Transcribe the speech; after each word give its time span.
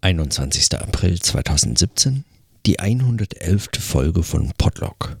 21. 0.00 0.78
April 0.78 1.18
2017, 1.18 2.24
die 2.66 2.78
111. 2.78 3.70
Folge 3.80 4.22
von 4.22 4.52
Podlog. 4.56 5.16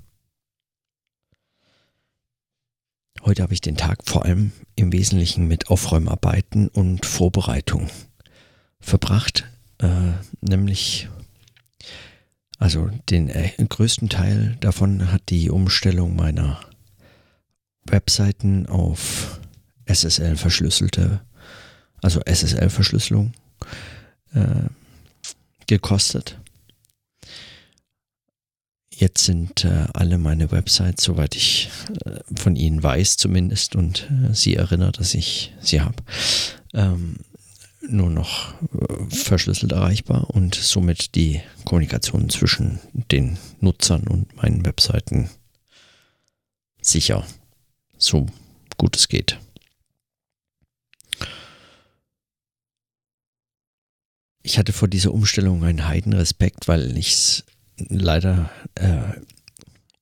Heute 3.24 3.42
habe 3.42 3.52
ich 3.52 3.60
den 3.60 3.76
Tag 3.76 4.08
vor 4.08 4.24
allem 4.24 4.52
im 4.76 4.92
Wesentlichen 4.92 5.48
mit 5.48 5.68
Aufräumarbeiten 5.68 6.68
und 6.68 7.06
Vorbereitung 7.06 7.88
verbracht, 8.78 9.48
äh, 9.78 10.12
nämlich 10.40 11.08
also 12.60 12.88
den 13.10 13.30
äh, 13.30 13.50
größten 13.58 14.08
Teil 14.08 14.56
davon 14.60 15.10
hat 15.10 15.22
die 15.30 15.50
Umstellung 15.50 16.14
meiner 16.14 16.60
Webseiten 17.84 18.66
auf 18.66 19.40
SSL 19.86 20.36
verschlüsselte, 20.36 21.20
also 22.00 22.20
SSL 22.20 22.70
Verschlüsselung 22.70 23.32
äh, 24.34 24.68
gekostet. 25.66 26.38
Jetzt 28.98 29.24
sind 29.24 29.64
äh, 29.64 29.86
alle 29.92 30.18
meine 30.18 30.50
Websites, 30.50 31.04
soweit 31.04 31.36
ich 31.36 31.70
äh, 32.04 32.18
von 32.34 32.56
Ihnen 32.56 32.82
weiß 32.82 33.16
zumindest 33.16 33.76
und 33.76 34.10
äh, 34.10 34.34
Sie 34.34 34.56
erinnert, 34.56 34.98
dass 34.98 35.14
ich 35.14 35.54
sie 35.60 35.80
habe, 35.80 36.02
ähm, 36.74 37.18
nur 37.88 38.10
noch 38.10 38.54
äh, 38.72 39.14
verschlüsselt 39.14 39.70
erreichbar 39.70 40.30
und 40.30 40.56
somit 40.56 41.14
die 41.14 41.40
Kommunikation 41.64 42.28
zwischen 42.28 42.80
den 42.92 43.38
Nutzern 43.60 44.08
und 44.08 44.34
meinen 44.36 44.66
Webseiten 44.66 45.30
sicher, 46.82 47.24
so 47.98 48.26
gut 48.78 48.96
es 48.96 49.08
geht. 49.08 49.38
Ich 54.48 54.58
hatte 54.58 54.72
vor 54.72 54.88
dieser 54.88 55.12
Umstellung 55.12 55.62
einen 55.62 55.86
Heidenrespekt, 55.86 56.68
weil 56.68 56.96
ich 56.96 57.12
es 57.12 57.44
leider 57.76 58.50
äh, 58.76 59.20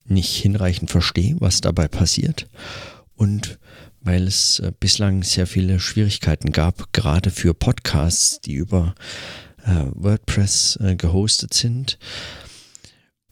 nicht 0.05 0.37
hinreichend 0.37 0.89
verstehe, 0.89 1.35
was 1.41 1.61
dabei 1.61 1.89
passiert. 1.89 2.47
Und 3.17 3.59
weil 4.03 4.23
es 4.23 4.61
äh, 4.61 4.71
bislang 4.79 5.25
sehr 5.25 5.49
viele 5.49 5.81
Schwierigkeiten 5.81 6.53
gab, 6.53 6.93
gerade 6.93 7.33
für 7.33 7.55
Podcasts, 7.55 8.41
die 8.41 8.55
über 8.55 8.95
äh, 9.65 9.87
WordPress 9.95 10.79
äh, 10.81 10.95
gehostet 10.95 11.53
sind. 11.53 11.99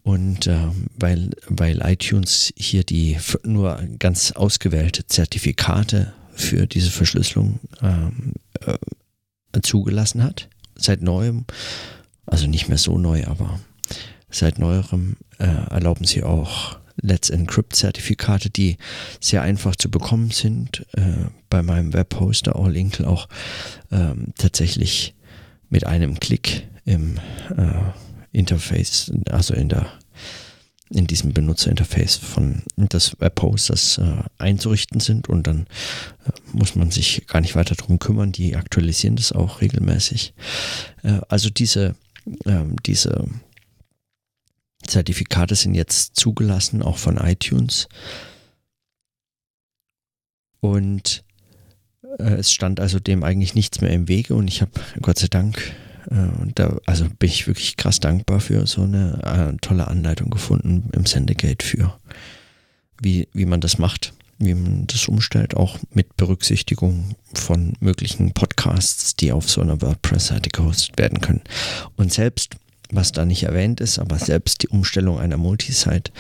Und 0.03 0.49
äh, 0.49 0.67
weil, 0.99 1.31
weil 1.47 1.81
iTunes 1.85 2.53
hier 2.57 2.83
die 2.83 3.19
nur 3.45 3.81
ganz 4.01 4.33
ausgewählte 4.33 5.07
Zertifikate 5.07 6.13
für 6.35 6.67
diese 6.67 6.91
Verschlüsselung 6.91 7.61
ähm, 7.81 8.33
äh, 8.67 9.61
zugelassen 9.63 10.25
hat 10.25 10.49
seit 10.77 11.03
neuem, 11.03 11.45
also 12.27 12.47
nicht 12.47 12.69
mehr 12.69 12.79
so 12.79 12.99
neu, 12.99 13.25
aber 13.27 13.61
seit 14.31 14.59
neuerem 14.59 15.17
äh, 15.39 15.47
erlauben 15.71 16.05
sie 16.05 16.23
auch 16.23 16.79
Let's 17.01 17.29
Encrypt 17.31 17.75
Zertifikate, 17.75 18.51
die 18.51 18.77
sehr 19.21 19.43
einfach 19.43 19.77
zu 19.77 19.91
bekommen 19.91 20.31
sind. 20.31 20.87
Äh, 20.93 21.27
bei 21.51 21.63
meinem 21.63 21.93
Webhoster 21.93 22.57
Allinkle 22.57 23.07
auch 23.07 23.29
ähm, 23.91 24.33
tatsächlich 24.39 25.15
mit 25.71 25.87
einem 25.87 26.21
Klick 26.21 26.69
im 26.85 27.19
äh, 27.57 27.93
Interface, 28.33 29.13
also 29.31 29.55
in 29.55 29.69
der 29.69 29.87
in 30.91 31.07
diesem 31.07 31.33
Benutzerinterface 31.33 32.17
von 32.17 32.63
des 32.77 33.19
Webhosters 33.19 33.99
äh, 33.99 34.23
einzurichten 34.39 35.01
sind 35.01 35.29
und 35.29 35.47
dann 35.47 35.67
äh, 36.27 36.31
muss 36.53 36.75
man 36.75 36.91
sich 36.91 37.27
gar 37.27 37.41
nicht 37.41 37.57
weiter 37.57 37.75
darum 37.75 37.99
kümmern. 37.99 38.33
Die 38.33 38.57
aktualisieren 38.57 39.17
das 39.17 39.33
auch 39.33 39.61
regelmäßig. 39.61 40.35
Äh, 41.03 41.21
also 41.29 41.51
diese, 41.51 41.97
ähm, 42.45 42.77
diese 42.85 43.27
Zertifikate 44.87 45.55
sind 45.55 45.75
jetzt 45.75 46.17
zugelassen, 46.17 46.83
auch 46.83 46.99
von 46.99 47.17
iTunes. 47.17 47.89
Und 50.61 51.25
äh, 52.19 52.35
es 52.35 52.53
stand 52.53 52.79
also 52.79 53.01
dem 53.01 53.25
eigentlich 53.25 53.55
nichts 53.55 53.81
mehr 53.81 53.91
im 53.91 54.09
Wege 54.09 54.35
und 54.35 54.49
ich 54.49 54.61
habe 54.61 54.73
Gott 55.01 55.19
sei 55.19 55.29
Dank 55.29 55.75
und 56.11 56.53
da, 56.55 56.79
also 56.87 57.07
bin 57.19 57.29
ich 57.29 57.47
wirklich 57.47 57.77
krass 57.77 58.01
dankbar 58.01 58.41
für 58.41 58.67
so 58.67 58.83
eine 58.83 59.55
äh, 59.55 59.57
tolle 59.61 59.89
Anleitung 59.89 60.31
gefunden 60.31 60.91
im 60.93 61.07
Sendegate 61.07 61.65
für, 61.65 61.95
wie, 63.01 63.29
wie 63.33 63.47
man 63.47 63.61
das 63.61 63.79
macht, 63.79 64.13
wie 64.39 64.55
man 64.55 64.87
das 64.87 65.09
umstellt, 65.09 65.57
auch 65.57 65.79
mit 65.93 66.17
Berücksichtigung 66.17 67.15
von 67.33 67.75
möglichen 67.81 68.33
Podcasts, 68.33 69.17
die 69.17 69.33
auf 69.33 69.51
so 69.51 69.61
einer 69.61 69.81
WordPress-Seite 69.81 70.51
gehostet 70.51 70.99
werden 70.99 71.21
können. 71.21 71.43
Und 71.97 72.13
selbst 72.13 72.57
was 72.91 73.13
da 73.13 73.25
nicht 73.25 73.45
erwähnt 73.45 73.81
ist, 73.81 73.99
aber 73.99 74.19
selbst 74.19 74.63
die 74.63 74.69
Umstellung 74.69 75.19
einer 75.19 75.37
Multisite 75.37 76.13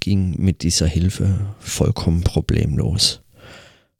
ging 0.00 0.34
mit 0.38 0.62
dieser 0.62 0.86
Hilfe 0.86 1.54
vollkommen 1.58 2.22
problemlos. 2.22 3.20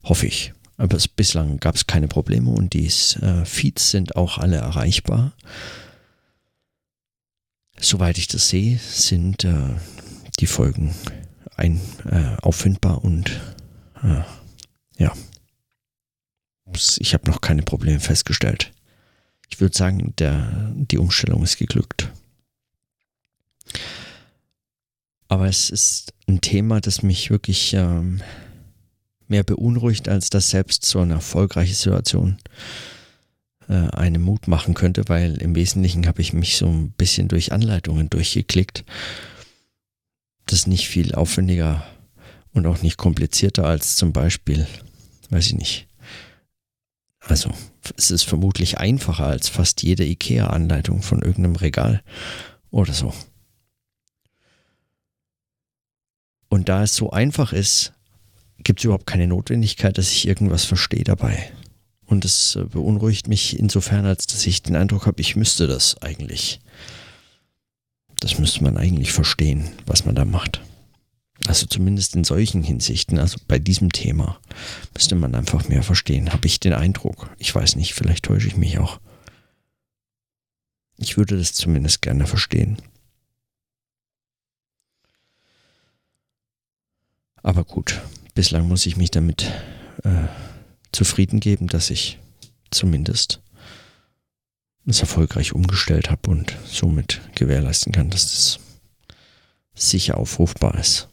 Hoffe 0.03 0.27
ich. 0.27 0.53
Aber 0.77 0.97
es, 0.97 1.07
bislang 1.07 1.59
gab 1.59 1.75
es 1.75 1.87
keine 1.87 2.07
Probleme 2.07 2.49
und 2.49 2.73
die 2.73 2.87
äh, 2.87 3.45
Feeds 3.45 3.91
sind 3.91 4.15
auch 4.15 4.37
alle 4.37 4.57
erreichbar. 4.57 5.33
Soweit 7.79 8.17
ich 8.17 8.27
das 8.27 8.49
sehe, 8.49 8.77
sind 8.79 9.43
äh, 9.43 9.69
die 10.39 10.47
Folgen 10.47 10.95
ein, 11.55 11.79
äh, 12.09 12.35
auffindbar 12.41 13.03
und 13.03 13.29
äh, 14.03 14.23
ja, 14.97 15.13
ich 16.97 17.13
habe 17.13 17.29
noch 17.29 17.41
keine 17.41 17.61
Probleme 17.61 17.99
festgestellt. 17.99 18.71
Ich 19.49 19.59
würde 19.59 19.77
sagen, 19.77 20.13
der, 20.17 20.71
die 20.73 20.97
Umstellung 20.97 21.43
ist 21.43 21.57
geglückt. 21.57 22.09
Aber 25.27 25.47
es 25.47 25.69
ist 25.69 26.13
ein 26.27 26.41
Thema, 26.41 26.81
das 26.81 27.03
mich 27.03 27.29
wirklich 27.29 27.73
ähm, 27.73 28.21
mehr 29.33 29.43
beunruhigt, 29.43 30.07
als 30.07 30.29
dass 30.29 30.51
selbst 30.51 30.85
so 30.85 30.99
eine 30.99 31.15
erfolgreiche 31.15 31.73
Situation 31.73 32.37
äh, 33.67 33.89
einen 33.89 34.21
Mut 34.21 34.47
machen 34.47 34.75
könnte, 34.75 35.05
weil 35.07 35.41
im 35.41 35.55
Wesentlichen 35.55 36.05
habe 36.05 36.21
ich 36.21 36.33
mich 36.33 36.55
so 36.55 36.67
ein 36.67 36.91
bisschen 36.91 37.29
durch 37.29 37.51
Anleitungen 37.51 38.11
durchgeklickt. 38.11 38.85
Das 40.45 40.59
ist 40.59 40.67
nicht 40.67 40.87
viel 40.87 41.15
aufwendiger 41.15 41.83
und 42.53 42.67
auch 42.67 42.83
nicht 42.83 42.97
komplizierter 42.97 43.65
als 43.65 43.95
zum 43.95 44.13
Beispiel, 44.13 44.67
weiß 45.31 45.47
ich 45.47 45.55
nicht. 45.55 45.87
Also, 47.19 47.49
es 47.97 48.11
ist 48.11 48.23
vermutlich 48.23 48.77
einfacher 48.77 49.25
als 49.25 49.49
fast 49.49 49.81
jede 49.81 50.05
IKEA-Anleitung 50.05 51.01
von 51.01 51.23
irgendeinem 51.23 51.55
Regal 51.55 52.03
oder 52.69 52.93
so. 52.93 53.11
Und 56.49 56.69
da 56.69 56.83
es 56.83 56.93
so 56.95 57.09
einfach 57.09 57.51
ist, 57.51 57.93
gibt 58.59 58.79
es 58.79 58.85
überhaupt 58.85 59.07
keine 59.07 59.27
Notwendigkeit, 59.27 59.97
dass 59.97 60.11
ich 60.11 60.27
irgendwas 60.27 60.65
verstehe 60.65 61.03
dabei. 61.03 61.51
Und 62.05 62.25
es 62.25 62.55
äh, 62.55 62.63
beunruhigt 62.65 63.27
mich 63.27 63.57
insofern, 63.57 64.05
als 64.05 64.27
dass 64.27 64.45
ich 64.45 64.61
den 64.61 64.75
Eindruck 64.75 65.05
habe, 65.05 65.21
ich 65.21 65.35
müsste 65.35 65.67
das 65.67 66.01
eigentlich. 66.01 66.59
Das 68.19 68.39
müsste 68.39 68.63
man 68.63 68.77
eigentlich 68.77 69.11
verstehen, 69.11 69.69
was 69.85 70.05
man 70.05 70.15
da 70.15 70.25
macht. 70.25 70.61
Also 71.47 71.65
zumindest 71.65 72.15
in 72.15 72.23
solchen 72.23 72.63
Hinsichten, 72.63 73.19
also 73.19 73.37
bei 73.47 73.59
diesem 73.59 73.91
Thema, 73.91 74.39
müsste 74.93 75.15
man 75.15 75.35
einfach 75.35 75.67
mehr 75.67 75.83
verstehen, 75.83 76.31
habe 76.31 76.47
ich 76.47 76.59
den 76.59 76.73
Eindruck. 76.73 77.29
Ich 77.37 77.53
weiß 77.53 77.75
nicht, 77.75 77.93
vielleicht 77.93 78.25
täusche 78.25 78.47
ich 78.47 78.55
mich 78.55 78.77
auch. 78.77 78.99
Ich 80.97 81.17
würde 81.17 81.37
das 81.37 81.53
zumindest 81.53 82.01
gerne 82.01 82.27
verstehen. 82.27 82.77
Aber 87.41 87.65
gut, 87.65 88.01
bislang 88.33 88.67
muss 88.67 88.85
ich 88.85 88.97
mich 88.97 89.11
damit 89.11 89.51
äh, 90.03 90.27
zufrieden 90.91 91.39
geben, 91.39 91.67
dass 91.67 91.89
ich 91.89 92.19
zumindest 92.71 93.41
es 94.85 94.99
erfolgreich 94.99 95.53
umgestellt 95.53 96.09
habe 96.09 96.29
und 96.29 96.57
somit 96.65 97.21
gewährleisten 97.35 97.93
kann, 97.93 98.09
dass 98.09 98.25
es 98.25 98.59
sicher 99.73 100.17
aufrufbar 100.17 100.77
ist. 100.77 101.09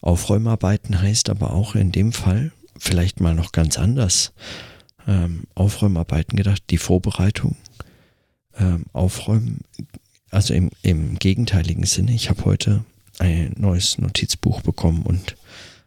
Aufräumarbeiten 0.00 1.00
heißt 1.00 1.28
aber 1.28 1.52
auch 1.52 1.74
in 1.74 1.90
dem 1.90 2.12
Fall 2.12 2.52
vielleicht 2.78 3.20
mal 3.20 3.34
noch 3.34 3.50
ganz 3.50 3.78
anders. 3.78 4.32
Ähm, 5.06 5.44
Aufräumarbeiten 5.54 6.36
gedacht, 6.36 6.62
die 6.70 6.78
Vorbereitung. 6.78 7.56
Ähm, 8.54 8.84
Aufräumen 8.92 9.62
also 10.30 10.54
im, 10.54 10.70
im 10.82 11.18
gegenteiligen 11.18 11.84
Sinne, 11.84 12.12
ich 12.12 12.28
habe 12.28 12.44
heute 12.44 12.84
ein 13.18 13.54
neues 13.56 13.98
Notizbuch 13.98 14.62
bekommen 14.62 15.02
und 15.02 15.36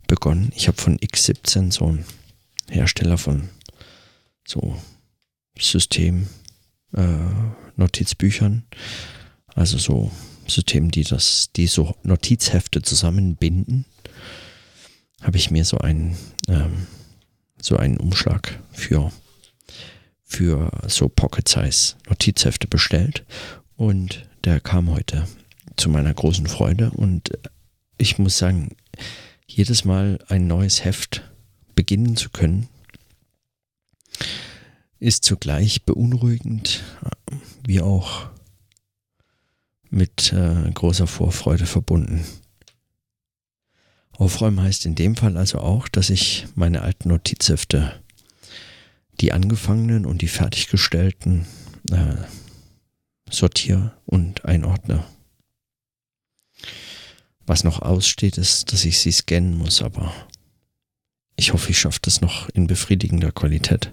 begonnen. 0.08 0.52
Ich 0.56 0.68
habe 0.68 0.82
von 0.82 0.98
X17 0.98 1.72
so 1.72 1.86
einen 1.88 2.06
Hersteller 2.70 3.18
von 3.18 3.50
so 4.48 4.76
System 5.58 6.28
äh, 6.94 7.18
Notizbüchern, 7.76 8.64
also 9.48 9.78
so 9.78 10.12
Systemen, 10.48 10.92
die 10.92 11.04
das, 11.04 11.52
die 11.56 11.68
so 11.68 11.96
Notizhefte 12.04 12.82
zusammenbinden, 12.82 13.86
habe 15.22 15.38
ich 15.38 15.52
mir 15.52 15.64
so 15.66 15.78
einen 15.78 16.18
ähm, 16.48 16.88
so 17.62 17.78
einen 17.78 17.98
Umschlag 17.98 18.60
für 18.72 19.12
für 20.24 20.72
so 20.88 21.10
Pocket-Size 21.10 21.96
Notizhefte 22.10 22.68
bestellt 22.68 23.26
und 23.76 24.28
der 24.44 24.60
kam 24.60 24.90
heute 24.90 25.28
zu 25.78 25.90
meiner 25.90 26.14
großen 26.14 26.48
Freude 26.48 26.92
und 26.92 27.32
ich 27.98 28.18
muss 28.18 28.38
sagen, 28.38 28.76
jedes 29.48 29.86
Mal 29.86 30.20
ein 30.28 30.48
neues 30.48 30.84
Heft 30.84 31.30
beginnen 31.76 32.16
zu 32.16 32.30
können, 32.30 32.68
ist 35.00 35.24
zugleich 35.24 35.84
beunruhigend, 35.84 36.84
wie 37.66 37.82
auch 37.82 38.30
mit 39.90 40.32
äh, 40.32 40.72
großer 40.72 41.08
Vorfreude 41.08 41.66
verbunden. 41.66 42.24
Aufräumen 44.12 44.62
heißt 44.62 44.86
in 44.86 44.96
dem 44.96 45.16
Fall 45.16 45.38
also 45.38 45.60
auch, 45.60 45.88
dass 45.88 46.10
ich 46.10 46.46
meine 46.56 46.82
alten 46.84 47.10
Notizhefte, 47.10 48.00
die 49.20 49.34
angefangenen 49.34 50.06
und 50.06 50.22
die 50.22 50.28
fertiggestellten, 50.28 51.46
äh, 51.92 52.16
sortiere 53.32 53.94
und 54.06 54.46
einordne. 54.46 55.04
Was 57.46 57.64
noch 57.64 57.82
aussteht, 57.82 58.38
ist, 58.38 58.72
dass 58.72 58.86
ich 58.86 59.00
sie 59.00 59.12
scannen 59.12 59.58
muss, 59.58 59.82
aber 59.82 60.14
ich 61.36 61.54
hoffe, 61.54 61.72
ich 61.72 61.80
schaffe 61.80 62.00
das 62.04 62.22
noch 62.22 62.50
in 62.50 62.68
befriedigender 62.68 63.32
Qualität. 63.32 63.92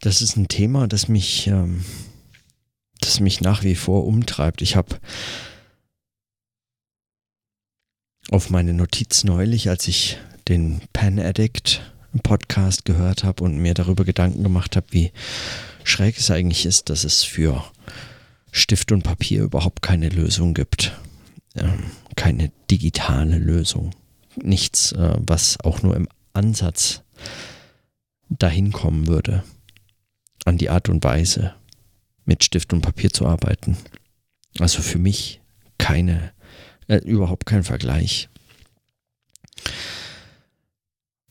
Das 0.00 0.22
ist 0.22 0.36
ein 0.36 0.48
Thema, 0.48 0.88
das 0.88 1.08
mich, 1.08 1.46
ähm, 1.46 1.84
das 3.00 3.20
mich 3.20 3.42
nach 3.42 3.62
wie 3.62 3.74
vor 3.74 4.06
umtreibt. 4.06 4.62
Ich 4.62 4.74
habe 4.74 4.98
auf 8.30 8.48
meine 8.48 8.72
Notiz 8.72 9.24
neulich, 9.24 9.68
als 9.68 9.88
ich 9.88 10.18
den 10.48 10.80
Pen 10.92 11.18
Addict 11.18 11.82
Podcast 12.22 12.84
gehört 12.84 13.24
habe 13.24 13.44
und 13.44 13.58
mir 13.58 13.74
darüber 13.74 14.04
Gedanken 14.04 14.42
gemacht 14.42 14.76
habe, 14.76 14.86
wie 14.90 15.12
schräg 15.84 16.18
es 16.18 16.30
eigentlich 16.30 16.66
ist, 16.66 16.90
dass 16.90 17.04
es 17.04 17.22
für 17.22 17.64
Stift 18.52 18.92
und 18.92 19.02
Papier 19.02 19.42
überhaupt 19.42 19.82
keine 19.82 20.08
Lösung 20.08 20.54
gibt. 20.54 20.92
Ähm, 21.56 21.84
keine 22.16 22.50
digitale 22.70 23.38
Lösung. 23.38 23.90
Nichts, 24.42 24.92
äh, 24.92 25.16
was 25.18 25.60
auch 25.60 25.82
nur 25.82 25.96
im 25.96 26.08
Ansatz 26.32 27.02
dahin 28.28 28.72
kommen 28.72 29.06
würde 29.06 29.44
an 30.44 30.58
die 30.58 30.70
Art 30.70 30.88
und 30.88 31.04
Weise, 31.04 31.54
mit 32.24 32.44
Stift 32.44 32.72
und 32.72 32.80
Papier 32.80 33.10
zu 33.10 33.26
arbeiten. 33.26 33.76
Also 34.58 34.82
für 34.82 34.98
mich 34.98 35.40
keine, 35.78 36.32
äh, 36.90 36.98
überhaupt 37.04 37.46
kein 37.46 37.62
Vergleich. 37.62 38.28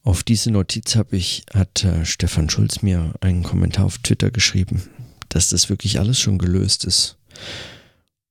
Auf 0.04 0.24
diese 0.24 0.52
Notiz 0.52 0.96
habe 0.96 1.18
ich, 1.18 1.44
hat 1.54 1.84
äh, 1.84 2.06
Stefan 2.06 2.50
Schulz 2.50 2.82
mir 2.82 3.14
einen 3.20 3.44
Kommentar 3.44 3.86
auf 3.86 3.98
Twitter 3.98 4.32
geschrieben, 4.32 4.90
dass 5.28 5.50
das 5.50 5.70
wirklich 5.70 6.00
alles 6.00 6.18
schon 6.18 6.38
gelöst 6.38 6.86
ist. 6.86 7.18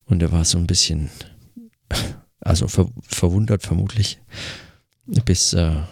Und 0.06 0.22
er 0.22 0.32
war 0.32 0.46
so 0.46 0.56
ein 0.56 0.66
bisschen, 0.66 1.10
also 2.40 2.66
ver 2.66 2.90
verwundert 3.02 3.62
vermutlich, 3.62 4.18
bis, 5.26 5.52
äh, 5.52 5.82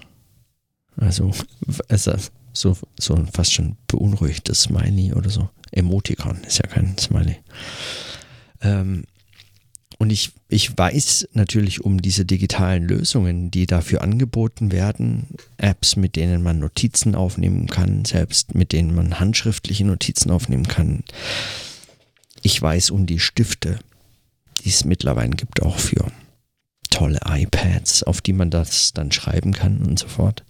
also, 0.96 1.32
also 1.88 2.14
so, 2.54 2.78
so 2.98 3.26
fast 3.30 3.52
schon 3.52 3.76
beunruhigtes 3.88 4.62
Smiley 4.62 5.12
oder 5.12 5.28
so. 5.28 5.50
Emoticon 5.70 6.42
ist 6.44 6.58
ja 6.58 6.66
kein 6.66 6.96
Smiley. 6.96 7.36
Ähm, 8.62 9.04
und 9.98 10.10
ich, 10.10 10.32
ich 10.48 10.76
weiß 10.76 11.28
natürlich 11.32 11.82
um 11.84 12.02
diese 12.02 12.26
digitalen 12.26 12.84
Lösungen, 12.84 13.50
die 13.50 13.66
dafür 13.66 14.02
angeboten 14.02 14.70
werden. 14.70 15.28
Apps, 15.56 15.96
mit 15.96 16.16
denen 16.16 16.42
man 16.42 16.58
Notizen 16.58 17.14
aufnehmen 17.14 17.66
kann, 17.66 18.04
selbst 18.04 18.54
mit 18.54 18.72
denen 18.72 18.94
man 18.94 19.18
handschriftliche 19.18 19.86
Notizen 19.86 20.30
aufnehmen 20.30 20.68
kann. 20.68 21.02
Ich 22.42 22.60
weiß 22.60 22.90
um 22.90 23.06
die 23.06 23.18
Stifte, 23.18 23.78
die 24.64 24.68
es 24.68 24.84
mittlerweile 24.84 25.30
gibt, 25.30 25.62
auch 25.62 25.78
für 25.78 26.12
tolle 26.90 27.20
iPads, 27.24 28.02
auf 28.02 28.20
die 28.20 28.34
man 28.34 28.50
das 28.50 28.92
dann 28.92 29.12
schreiben 29.12 29.52
kann 29.52 29.78
und 29.82 29.98
so 29.98 30.08
fort. 30.08 30.44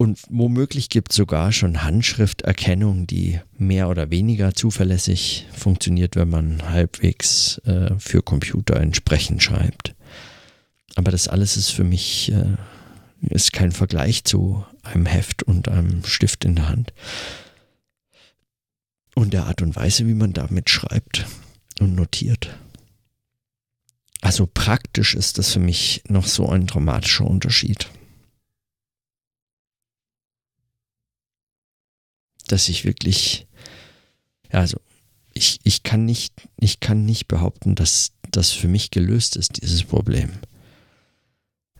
Und 0.00 0.20
womöglich 0.30 0.90
gibt 0.90 1.10
es 1.10 1.16
sogar 1.16 1.50
schon 1.50 1.82
Handschrifterkennung, 1.82 3.08
die 3.08 3.40
mehr 3.58 3.88
oder 3.88 4.10
weniger 4.10 4.54
zuverlässig 4.54 5.46
funktioniert, 5.52 6.14
wenn 6.14 6.30
man 6.30 6.70
halbwegs 6.70 7.58
äh, 7.64 7.98
für 7.98 8.22
Computer 8.22 8.76
entsprechend 8.76 9.42
schreibt. 9.42 9.96
Aber 10.94 11.10
das 11.10 11.26
alles 11.26 11.56
ist 11.56 11.70
für 11.70 11.82
mich 11.82 12.30
äh, 12.30 12.54
ist 13.22 13.52
kein 13.52 13.72
Vergleich 13.72 14.22
zu 14.22 14.64
einem 14.84 15.06
Heft 15.06 15.42
und 15.42 15.68
einem 15.68 16.04
Stift 16.04 16.44
in 16.44 16.54
der 16.54 16.68
Hand. 16.68 16.92
Und 19.16 19.32
der 19.32 19.46
Art 19.46 19.62
und 19.62 19.74
Weise, 19.74 20.06
wie 20.06 20.14
man 20.14 20.32
damit 20.32 20.70
schreibt 20.70 21.26
und 21.80 21.96
notiert. 21.96 22.56
Also 24.20 24.46
praktisch 24.46 25.16
ist 25.16 25.38
das 25.38 25.52
für 25.52 25.58
mich 25.58 26.02
noch 26.06 26.26
so 26.26 26.48
ein 26.48 26.68
dramatischer 26.68 27.24
Unterschied. 27.24 27.90
Dass 32.52 32.68
ich 32.68 32.84
wirklich, 32.84 33.46
ja, 34.52 34.60
also 34.60 34.78
ich, 35.34 35.60
ich 35.62 35.82
kann 35.82 36.04
nicht, 36.04 36.34
ich 36.58 36.80
kann 36.80 37.04
nicht 37.04 37.28
behaupten, 37.28 37.74
dass 37.74 38.12
das 38.30 38.50
für 38.50 38.68
mich 38.68 38.90
gelöst 38.90 39.36
ist, 39.36 39.62
dieses 39.62 39.84
Problem. 39.84 40.30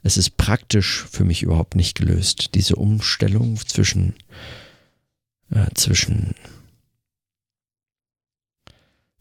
Es 0.01 0.17
ist 0.17 0.37
praktisch 0.37 1.05
für 1.11 1.25
mich 1.25 1.43
überhaupt 1.43 1.75
nicht 1.75 1.97
gelöst. 1.97 2.55
Diese 2.55 2.77
Umstellung 2.77 3.57
zwischen, 3.57 4.15
äh, 5.51 5.67
zwischen 5.75 6.35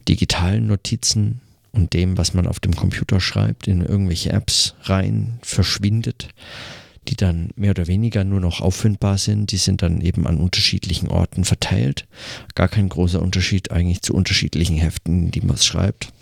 digitalen 0.09 0.69
Notizen 0.69 1.41
und 1.73 1.93
dem, 1.93 2.17
was 2.17 2.33
man 2.33 2.47
auf 2.47 2.61
dem 2.61 2.75
Computer 2.75 3.21
schreibt, 3.21 3.67
in 3.67 3.83
irgendwelche 3.83 4.33
Apps 4.33 4.75
rein 4.83 5.39
verschwindet 5.43 6.29
die 7.09 7.17
dann 7.17 7.51
mehr 7.57 7.71
oder 7.71 7.87
weniger 7.87 8.25
nur 8.25 8.41
noch 8.41 8.61
auffindbar 8.61 9.19
sind. 9.19 9.51
Die 9.51 9.57
sind 9.57 9.83
dann 9.83 10.01
eben 10.01 10.27
an 10.27 10.39
unterschiedlichen 10.39 11.09
Orten 11.09 11.45
verteilt. 11.45 12.07
Gar 12.55 12.69
kein 12.69 12.89
großer 12.89 13.21
Unterschied 13.21 13.71
eigentlich 13.71 14.03
zu 14.03 14.15
unterschiedlichen 14.15 14.77
Heften, 14.77 15.31
die 15.31 15.41
man 15.41 15.57
schreibt. 15.59 16.13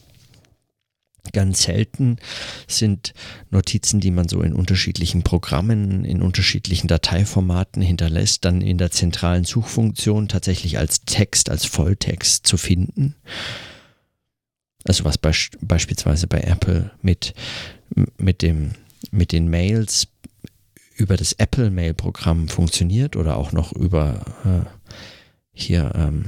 Ganz 1.32 1.64
selten 1.64 2.18
sind 2.68 3.14
Notizen, 3.50 4.00
die 4.00 4.12
man 4.12 4.28
so 4.28 4.42
in 4.42 4.52
unterschiedlichen 4.52 5.22
Programmen, 5.24 6.04
in 6.04 6.22
unterschiedlichen 6.22 6.86
Dateiformaten 6.86 7.82
hinterlässt, 7.82 8.44
dann 8.44 8.60
in 8.60 8.78
der 8.78 8.92
zentralen 8.92 9.44
Suchfunktion 9.44 10.28
tatsächlich 10.28 10.78
als 10.78 11.04
Text, 11.04 11.50
als 11.50 11.64
Volltext 11.64 12.46
zu 12.46 12.56
finden. 12.56 13.16
Also 14.84 15.04
was 15.04 15.18
be 15.18 15.32
beispielsweise 15.60 16.28
bei 16.28 16.40
Apple 16.42 16.92
mit, 17.02 17.34
mit, 18.18 18.42
dem, 18.42 18.72
mit 19.10 19.32
den 19.32 19.48
Mails 19.48 20.06
über 20.96 21.16
das 21.16 21.34
Apple 21.34 21.70
Mail 21.70 21.94
Programm 21.94 22.48
funktioniert 22.48 23.16
oder 23.16 23.36
auch 23.36 23.52
noch 23.52 23.72
über 23.72 24.20
äh, 24.44 24.86
hier 25.52 25.92
ähm, 25.94 26.26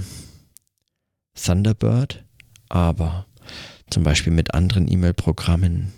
Thunderbird, 1.35 2.25
aber 2.69 3.27
zum 3.91 4.03
Beispiel 4.03 4.33
mit 4.33 4.55
anderen 4.55 4.91
E-Mail-Programmen, 4.91 5.93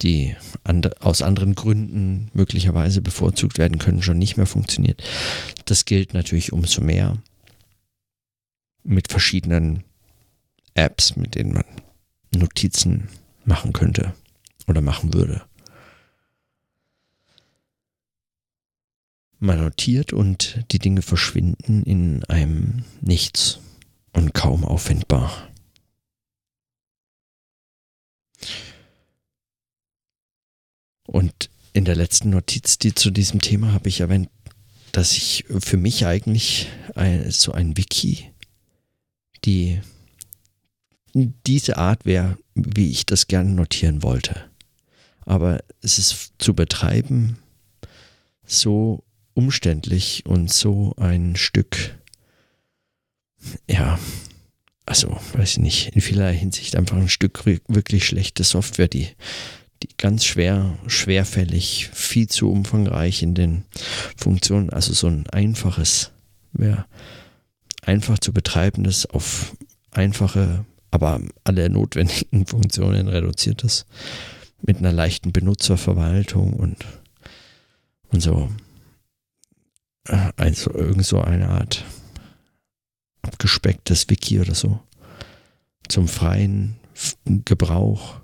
die 0.00 0.34
and 0.64 1.02
aus 1.02 1.22
anderen 1.22 1.54
Gründen 1.54 2.30
möglicherweise 2.32 3.02
bevorzugt 3.02 3.58
werden 3.58 3.78
können, 3.78 4.02
schon 4.02 4.18
nicht 4.18 4.36
mehr 4.36 4.46
funktioniert. 4.46 5.02
Das 5.66 5.84
gilt 5.84 6.14
natürlich 6.14 6.52
umso 6.52 6.80
mehr 6.80 7.18
mit 8.82 9.12
verschiedenen 9.12 9.84
Apps, 10.74 11.16
mit 11.16 11.34
denen 11.34 11.52
man 11.52 11.64
Notizen 12.34 13.08
machen 13.44 13.72
könnte 13.72 14.14
oder 14.66 14.80
machen 14.80 15.12
würde. 15.12 15.42
Man 19.42 19.58
notiert 19.58 20.12
und 20.12 20.64
die 20.70 20.78
Dinge 20.78 21.02
verschwinden 21.02 21.82
in 21.82 22.22
einem 22.26 22.84
Nichts 23.00 23.58
und 24.12 24.34
kaum 24.34 24.64
auffindbar. 24.64 25.48
Und 31.08 31.50
in 31.72 31.84
der 31.84 31.96
letzten 31.96 32.30
Notiz, 32.30 32.78
die 32.78 32.94
zu 32.94 33.10
diesem 33.10 33.40
Thema 33.40 33.72
habe 33.72 33.88
ich 33.88 33.98
erwähnt, 33.98 34.30
dass 34.92 35.10
ich 35.10 35.44
für 35.48 35.76
mich 35.76 36.06
eigentlich 36.06 36.68
so 37.30 37.50
ein 37.50 37.76
Wiki, 37.76 38.30
die 39.44 39.80
diese 41.14 41.78
Art 41.78 42.04
wäre, 42.04 42.38
wie 42.54 42.92
ich 42.92 43.06
das 43.06 43.26
gerne 43.26 43.50
notieren 43.50 44.04
wollte. 44.04 44.48
Aber 45.26 45.64
es 45.80 45.98
ist 45.98 46.34
zu 46.38 46.54
betreiben 46.54 47.38
so 48.46 49.02
umständlich 49.34 50.24
und 50.26 50.52
so 50.52 50.94
ein 50.96 51.36
Stück, 51.36 51.96
ja, 53.68 53.98
also 54.86 55.18
weiß 55.34 55.52
ich 55.52 55.58
nicht, 55.58 55.94
in 55.94 56.00
vielerlei 56.00 56.34
Hinsicht 56.36 56.76
einfach 56.76 56.96
ein 56.96 57.08
Stück 57.08 57.46
wirklich 57.46 58.06
schlechte 58.06 58.44
Software, 58.44 58.88
die, 58.88 59.08
die 59.82 59.88
ganz 59.96 60.24
schwer, 60.24 60.78
schwerfällig, 60.86 61.90
viel 61.92 62.28
zu 62.28 62.50
umfangreich 62.50 63.22
in 63.22 63.34
den 63.34 63.64
Funktionen, 64.16 64.70
also 64.70 64.92
so 64.92 65.06
ein 65.06 65.28
einfaches, 65.30 66.10
wäre 66.52 66.86
einfach 67.82 68.18
zu 68.18 68.32
betreibendes 68.32 69.06
auf 69.06 69.56
einfache, 69.90 70.64
aber 70.90 71.20
alle 71.44 71.70
notwendigen 71.70 72.46
Funktionen 72.46 73.08
reduziert 73.08 73.64
ist, 73.64 73.86
mit 74.60 74.78
einer 74.78 74.92
leichten 74.92 75.32
Benutzerverwaltung 75.32 76.54
und, 76.54 76.84
und 78.08 78.20
so. 78.20 78.50
Also 80.04 80.74
irgend 80.74 81.06
so 81.06 81.20
eine 81.20 81.48
Art 81.48 81.84
abgespecktes 83.22 84.08
Wiki 84.10 84.40
oder 84.40 84.54
so. 84.54 84.80
Zum 85.88 86.08
freien 86.08 86.76
Gebrauch 87.44 88.20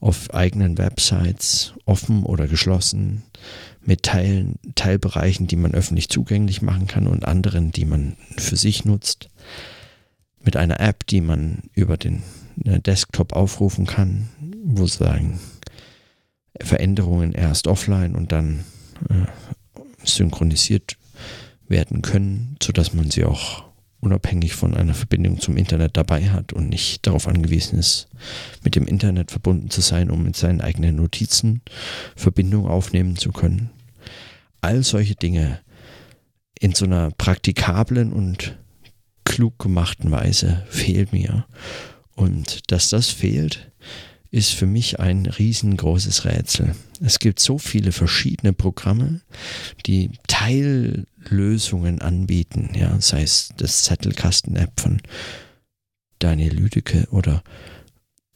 auf 0.00 0.32
eigenen 0.32 0.78
Websites, 0.78 1.74
offen 1.84 2.22
oder 2.22 2.46
geschlossen, 2.46 3.22
mit 3.80 4.04
Teilen, 4.04 4.56
Teilbereichen, 4.74 5.46
die 5.46 5.56
man 5.56 5.74
öffentlich 5.74 6.08
zugänglich 6.08 6.62
machen 6.62 6.86
kann 6.86 7.06
und 7.06 7.24
anderen, 7.24 7.72
die 7.72 7.84
man 7.84 8.16
für 8.36 8.56
sich 8.56 8.84
nutzt, 8.84 9.28
mit 10.44 10.56
einer 10.56 10.78
App, 10.80 11.06
die 11.06 11.20
man 11.20 11.62
über 11.74 11.96
den 11.96 12.22
äh, 12.64 12.78
Desktop 12.80 13.32
aufrufen 13.32 13.86
kann, 13.86 14.28
wo 14.64 14.86
sagen 14.86 15.40
Veränderungen 16.60 17.32
erst 17.32 17.66
offline 17.66 18.14
und 18.14 18.30
dann 18.30 18.64
äh, 19.08 19.26
synchronisiert 20.14 20.96
werden 21.68 22.02
können, 22.02 22.56
sodass 22.62 22.94
man 22.94 23.10
sie 23.10 23.24
auch 23.24 23.64
unabhängig 24.00 24.54
von 24.54 24.74
einer 24.74 24.94
Verbindung 24.94 25.40
zum 25.40 25.56
Internet 25.56 25.96
dabei 25.96 26.30
hat 26.30 26.52
und 26.52 26.68
nicht 26.68 27.06
darauf 27.06 27.26
angewiesen 27.26 27.78
ist, 27.78 28.08
mit 28.62 28.76
dem 28.76 28.86
Internet 28.86 29.30
verbunden 29.30 29.70
zu 29.70 29.80
sein, 29.80 30.10
um 30.10 30.22
mit 30.22 30.36
seinen 30.36 30.60
eigenen 30.60 30.96
Notizen 30.96 31.62
Verbindung 32.14 32.66
aufnehmen 32.66 33.16
zu 33.16 33.32
können. 33.32 33.70
All 34.60 34.82
solche 34.82 35.14
Dinge 35.14 35.60
in 36.60 36.74
so 36.74 36.84
einer 36.84 37.10
praktikablen 37.10 38.12
und 38.12 38.56
klug 39.24 39.58
gemachten 39.58 40.10
Weise 40.10 40.64
fehlt 40.68 41.12
mir. 41.12 41.46
Und 42.14 42.72
dass 42.72 42.88
das 42.88 43.10
fehlt, 43.10 43.70
ist 44.30 44.52
für 44.52 44.66
mich 44.66 45.00
ein 45.00 45.26
riesengroßes 45.26 46.24
Rätsel. 46.24 46.74
Es 47.00 47.18
gibt 47.18 47.40
so 47.40 47.58
viele 47.58 47.92
verschiedene 47.92 48.52
Programme, 48.52 49.22
die 49.86 50.10
Teillösungen 50.26 52.02
anbieten, 52.02 52.70
ja, 52.74 53.00
sei 53.00 53.22
es 53.22 53.50
das 53.56 53.82
Zettelkasten-App 53.82 54.80
von 54.80 55.00
Daniel 56.18 56.54
Lüdecke 56.54 57.06
oder 57.10 57.42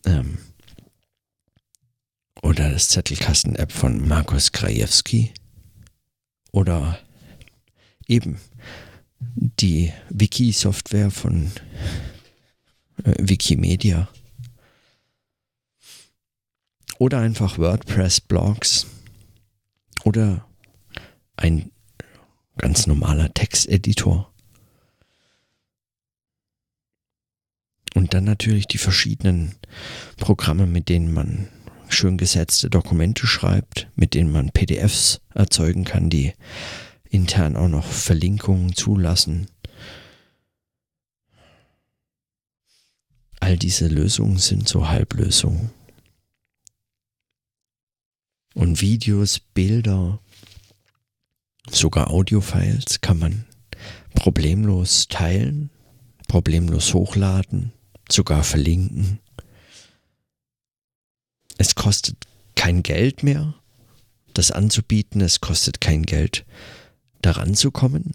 ähm, 0.07 0.39
oder 2.43 2.71
das 2.71 2.89
Zettelkasten-App 2.89 3.71
von 3.71 4.07
Markus 4.07 4.51
Krajewski 4.53 5.33
oder 6.51 6.99
eben 8.09 8.39
die 9.61 9.93
Wiki-Software 10.11 11.11
von 11.11 11.53
äh, 13.05 13.15
Wikimedia 13.19 14.09
oder 16.99 17.19
einfach 17.19 17.59
WordPress-Blogs 17.59 18.87
oder 20.05 20.47
ein 21.37 21.71
ganz 22.59 22.87
normaler 22.87 23.33
Texteditor. 23.33 24.33
Und 27.95 28.15
dann 28.15 28.25
natürlich 28.25 28.67
die 28.67 28.79
verschiedenen 28.79 29.55
Programme, 30.17 30.67
mit 30.67 30.89
denen 30.89 31.13
man 31.13 31.49
schön 31.89 32.17
gesetzte 32.17 32.71
Dokumente 32.71 33.27
schreibt, 33.27 33.89
mit 33.95 34.15
denen 34.15 34.33
man 34.33 34.51
PDFs 34.51 35.21
erzeugen 35.35 35.85
kann, 35.85 36.09
die 36.09 36.33
intern 37.11 37.57
auch 37.57 37.69
noch 37.69 37.85
Verlinkungen 37.85 38.75
zulassen. 38.75 39.47
All 43.41 43.59
diese 43.59 43.89
Lösungen 43.89 44.39
sind 44.39 44.69
so 44.69 44.89
Halblösungen. 44.89 45.71
Und 48.55 48.81
Videos, 48.81 49.41
Bilder, 49.41 50.21
sogar 51.71 52.11
Audiofiles 52.11 53.01
kann 53.01 53.19
man 53.19 53.45
problemlos 54.15 55.09
teilen, 55.09 55.71
problemlos 56.29 56.95
hochladen, 56.95 57.73
sogar 58.11 58.45
verlinken. 58.45 59.21
Es 61.59 61.75
kostet 61.75 62.17
kein 62.57 62.83
Geld 62.83 63.23
mehr, 63.23 63.55
das 64.35 64.51
anzubieten, 64.51 65.21
es 65.21 65.41
kostet 65.41 65.81
kein 65.81 66.03
Geld, 66.05 66.45
daran 67.23 67.55
zu 67.55 67.71
kommen. 67.71 68.13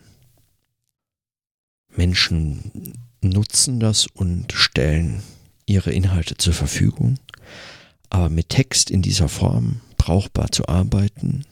Menschen 1.96 2.94
nutzen 3.22 3.79
das 3.79 4.08
und 4.08 4.51
stellen 4.51 5.24
ihre 5.65 5.91
Inhalte 5.91 6.38
zur 6.38 6.53
Verfügung. 6.53 7.20
Aber 8.10 8.29
mit 8.29 8.50
Text 8.50 8.89
in 8.89 9.01
dieser 9.01 9.27
Form 9.27 9.82
brauchbar 10.08 10.54
zu 10.54 10.70
arbeiten, 10.70 11.44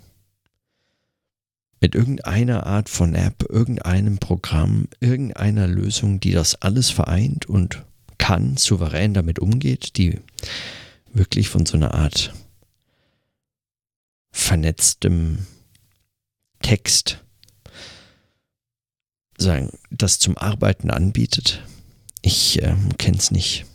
mit 1.81 1.93
irgendeiner 1.93 2.65
Art 2.65 2.87
von 2.87 3.13
App, 3.13 3.43
irgendeinem 3.49 4.17
Programm, 4.17 4.87
irgendeiner 5.01 5.67
Lösung, 5.67 6.21
die 6.21 6.31
das 6.31 6.61
alles 6.61 6.89
vereint 6.89 7.47
und 7.47 7.83
kann, 8.17 8.55
souverän 8.55 9.13
damit 9.13 9.39
umgeht, 9.39 9.97
die 9.97 10.21
wirklich 11.11 11.49
von 11.49 11.65
so 11.65 11.75
einer 11.75 11.95
Art 11.95 12.33
vernetztem 14.31 15.39
Text 16.61 17.25
sagen, 19.37 19.77
das 19.91 20.17
zum 20.17 20.37
Arbeiten 20.37 20.91
anbietet. 20.91 21.61
Ich 22.21 22.63
äh, 22.63 22.73
kenne 22.97 23.17
es 23.17 23.31
nicht. 23.31 23.65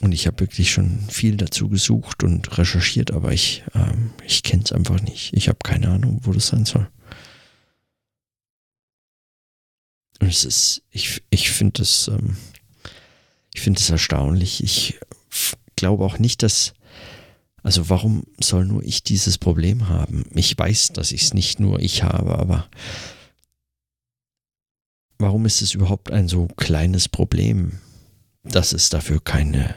Und 0.00 0.12
ich 0.12 0.26
habe 0.26 0.40
wirklich 0.40 0.70
schon 0.70 1.00
viel 1.08 1.36
dazu 1.36 1.68
gesucht 1.68 2.22
und 2.22 2.58
recherchiert, 2.58 3.10
aber 3.12 3.32
ich, 3.32 3.64
ähm, 3.74 4.10
ich 4.26 4.42
kenne 4.42 4.62
es 4.64 4.72
einfach 4.72 5.00
nicht. 5.00 5.32
Ich 5.32 5.48
habe 5.48 5.58
keine 5.62 5.88
Ahnung, 5.88 6.20
wo 6.22 6.32
das 6.32 6.48
sein 6.48 6.66
soll. 6.66 6.88
Und 10.20 10.28
es 10.28 10.44
ist, 10.44 10.82
ich, 10.90 11.22
ich 11.30 11.50
finde 11.50 11.82
es, 11.82 12.08
ähm, 12.08 12.36
ich 13.54 13.62
finde 13.62 13.80
es 13.80 13.88
erstaunlich. 13.88 14.62
Ich 14.62 14.98
glaube 15.76 16.04
auch 16.04 16.18
nicht, 16.18 16.42
dass, 16.42 16.74
also 17.62 17.88
warum 17.88 18.24
soll 18.38 18.66
nur 18.66 18.82
ich 18.82 19.02
dieses 19.02 19.38
Problem 19.38 19.88
haben? 19.88 20.24
Ich 20.34 20.58
weiß, 20.58 20.92
dass 20.92 21.12
ich 21.12 21.22
es 21.22 21.34
nicht 21.34 21.58
nur 21.58 21.80
ich 21.80 22.02
habe, 22.02 22.38
aber 22.38 22.68
warum 25.18 25.46
ist 25.46 25.62
es 25.62 25.72
überhaupt 25.72 26.10
ein 26.10 26.28
so 26.28 26.48
kleines 26.48 27.08
Problem? 27.08 27.80
dass 28.50 28.72
es 28.72 28.88
dafür 28.88 29.20
keine 29.22 29.74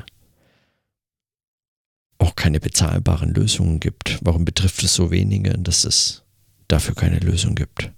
auch 2.30 2.36
keine 2.36 2.60
bezahlbaren 2.60 3.34
Lösungen 3.34 3.80
gibt. 3.80 4.20
Warum 4.22 4.46
betrifft 4.46 4.84
es 4.84 4.94
so 4.94 5.10
wenige, 5.10 5.58
dass 5.58 5.84
es 5.84 6.24
dafür 6.68 6.94
keine 6.96 7.20
Lösung 7.20 7.56
gibt? 7.56 7.92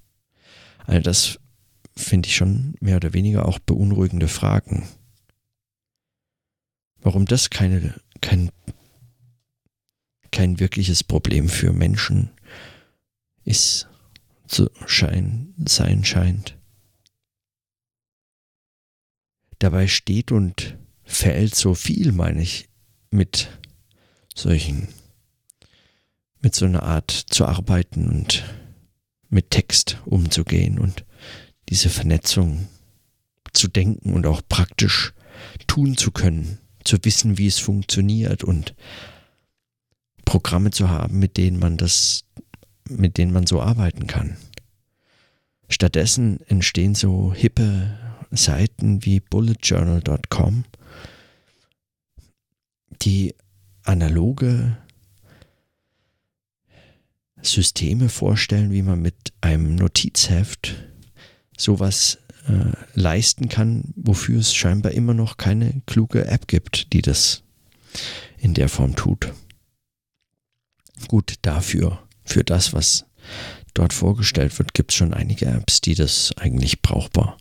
Also 0.86 1.02
das 1.02 1.40
finde 1.96 2.28
ich 2.28 2.36
schon 2.36 2.76
mehr 2.80 2.96
oder 2.96 3.14
weniger 3.14 3.46
auch 3.46 3.60
beunruhigende 3.60 4.30
Fragen. 4.30 4.88
Warum 7.02 7.26
das 7.26 7.50
keine, 7.50 8.00
kein, 8.22 8.52
kein 10.32 10.60
wirkliches 10.60 11.04
Problem 11.04 11.50
für 11.50 11.74
Menschen 11.74 12.32
ist, 13.44 13.90
zu 14.48 14.70
schein, 14.86 15.54
sein 15.68 16.06
scheint. 16.06 16.58
Dabei 19.60 19.88
steht 19.88 20.32
und 20.32 20.78
fällt 21.04 21.56
so 21.56 21.74
viel, 21.74 22.12
meine 22.12 22.42
ich, 22.42 22.70
mit 23.12 23.61
solchen, 24.36 24.88
mit 26.42 26.56
so 26.56 26.66
einer 26.66 26.84
Art 26.84 27.12
zu 27.12 27.46
arbeiten 27.46 28.10
und 28.10 28.44
mit 29.30 29.52
Text 29.52 29.98
umzugehen 30.06 30.80
und 30.80 31.06
diese 31.70 31.90
Vernetzung 31.90 32.68
zu 33.54 33.68
denken 33.68 34.14
und 34.14 34.26
auch 34.26 34.42
praktisch 34.48 35.14
tun 35.68 35.98
zu 35.98 36.12
können, 36.12 36.60
zu 36.84 36.98
wissen, 37.04 37.38
wie 37.38 37.48
es 37.48 37.60
funktioniert 37.60 38.44
und 38.44 38.76
Programme 40.26 40.72
zu 40.72 40.90
haben, 40.90 41.20
mit 41.20 41.38
denen 41.38 41.60
man 41.60 41.78
das, 41.78 42.24
mit 42.90 43.18
denen 43.18 43.34
man 43.34 43.48
so 43.48 43.62
arbeiten 43.62 44.08
kann. 44.08 44.38
Stattdessen 45.70 46.42
entstehen 46.48 46.96
so 46.96 47.34
hippe 47.34 47.98
Seiten 48.32 49.06
wie 49.06 49.20
bulletjournal.com, 49.20 50.66
die 53.02 53.36
analoge 53.84 54.78
Systeme 57.42 58.10
vorstellen, 58.10 58.72
wie 58.72 58.82
man 58.82 59.02
mit 59.02 59.34
einem 59.42 59.76
Notizheft 59.76 60.76
sowas 61.58 62.20
äh, 62.48 62.72
leisten 62.94 63.50
kann, 63.50 63.94
wofür 63.96 64.40
es 64.40 64.54
scheinbar 64.54 64.92
immer 64.92 65.14
noch 65.14 65.38
keine 65.38 65.82
kluge 65.86 66.26
App 66.26 66.48
gibt, 66.48 66.94
die 66.94 67.02
das 67.02 67.44
in 68.38 68.54
der 68.54 68.70
Form 68.70 68.96
tut. 68.96 69.34
Gut, 71.08 71.36
dafür, 71.42 72.04
für 72.24 72.44
das, 72.44 72.74
was 72.74 73.06
dort 73.74 73.94
vorgestellt 73.94 74.58
wird, 74.60 74.74
gibt 74.74 74.92
es 74.92 74.98
schon 74.98 75.14
einige 75.14 75.48
Apps, 75.48 75.82
die 75.82 75.96
das 75.96 76.32
eigentlich 76.38 76.82
brauchbar 76.82 77.38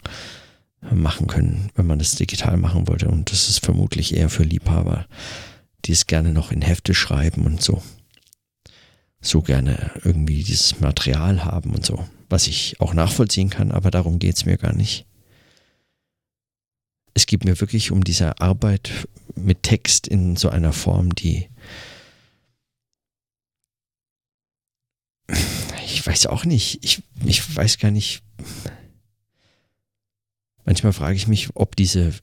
machen 0.81 1.27
können, 1.27 1.71
wenn 1.75 1.87
man 1.87 1.99
das 1.99 2.15
digital 2.15 2.57
machen 2.57 2.89
wollte. 2.89 3.09
Und 3.09 3.31
das 3.33 3.49
ist 3.49 3.65
vermutlich 3.65 4.15
eher 4.17 4.31
für 4.31 4.45
Liebhaber, 4.45 5.07
die 5.85 5.93
es 5.93 6.07
gerne 6.07 6.33
noch 6.33 6.53
in 6.53 6.63
Hefte 6.63 6.95
schreiben 6.95 7.47
und 7.47 7.63
so. 7.63 7.83
So 9.21 9.43
gerne 9.43 9.91
irgendwie 10.05 10.43
dieses 10.43 10.81
Material 10.81 11.45
haben 11.45 11.75
und 11.75 11.85
so. 11.85 12.07
Was 12.29 12.47
ich 12.47 12.81
auch 12.81 12.95
nachvollziehen 12.95 13.51
kann, 13.51 13.73
aber 13.73 13.91
darum 13.91 14.19
geht 14.19 14.37
es 14.37 14.47
mir 14.47 14.57
gar 14.57 14.75
nicht. 14.75 15.07
Es 17.13 17.27
geht 17.27 17.45
mir 17.45 17.61
wirklich 17.61 17.91
um 17.91 18.05
diese 18.05 18.41
Arbeit 18.41 19.09
mit 19.35 19.63
Text 19.63 20.07
in 20.07 20.37
so 20.37 20.49
einer 20.49 20.73
Form, 20.73 21.15
die 21.15 21.49
ich 26.01 26.07
weiß 26.07 26.27
auch 26.27 26.45
nicht. 26.45 26.83
Ich, 26.83 27.03
ich 27.25 27.57
weiß 27.57 27.79
gar 27.79 27.91
nicht. 27.91 28.23
Manchmal 30.65 30.93
frage 30.93 31.17
ich 31.17 31.27
mich, 31.27 31.51
ob 31.55 31.77
diese. 31.77 32.15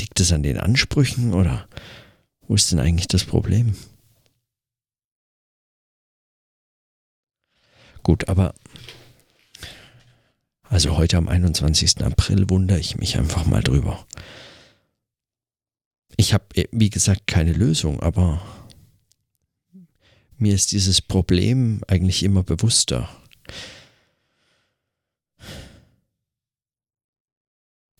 Liegt 0.00 0.20
es 0.20 0.32
an 0.32 0.42
den 0.42 0.58
Ansprüchen 0.58 1.34
oder 1.34 1.68
wo 2.46 2.54
ist 2.54 2.72
denn 2.72 2.78
eigentlich 2.78 3.08
das 3.08 3.24
Problem? 3.24 3.76
Gut, 8.02 8.28
aber 8.28 8.54
also 10.70 10.96
heute 10.96 11.16
am 11.16 11.28
21. 11.28 12.02
April 12.04 12.48
wundere 12.50 12.78
ich 12.78 12.96
mich 12.96 13.18
einfach 13.18 13.46
mal 13.46 13.62
drüber. 13.62 14.06
Ich 16.16 16.34
habe, 16.34 16.44
wie 16.72 16.90
gesagt, 16.90 17.26
keine 17.26 17.52
Lösung, 17.52 18.00
aber 18.00 18.42
mir 20.36 20.54
ist 20.54 20.72
dieses 20.72 21.00
Problem 21.00 21.80
eigentlich 21.88 22.22
immer 22.22 22.42
bewusster. 22.42 23.08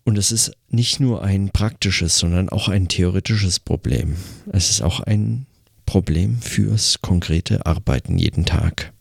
Und 0.08 0.16
es 0.16 0.32
ist 0.32 0.52
nicht 0.70 1.00
nur 1.00 1.22
ein 1.22 1.50
praktisches, 1.50 2.16
sondern 2.16 2.48
auch 2.48 2.68
ein 2.68 2.88
theoretisches 2.88 3.60
Problem. 3.60 4.16
Es 4.50 4.70
ist 4.70 4.80
auch 4.80 5.00
ein 5.00 5.44
Problem 5.84 6.40
fürs 6.40 7.02
konkrete 7.02 7.66
Arbeiten 7.66 8.16
jeden 8.16 8.46
Tag. 8.46 8.94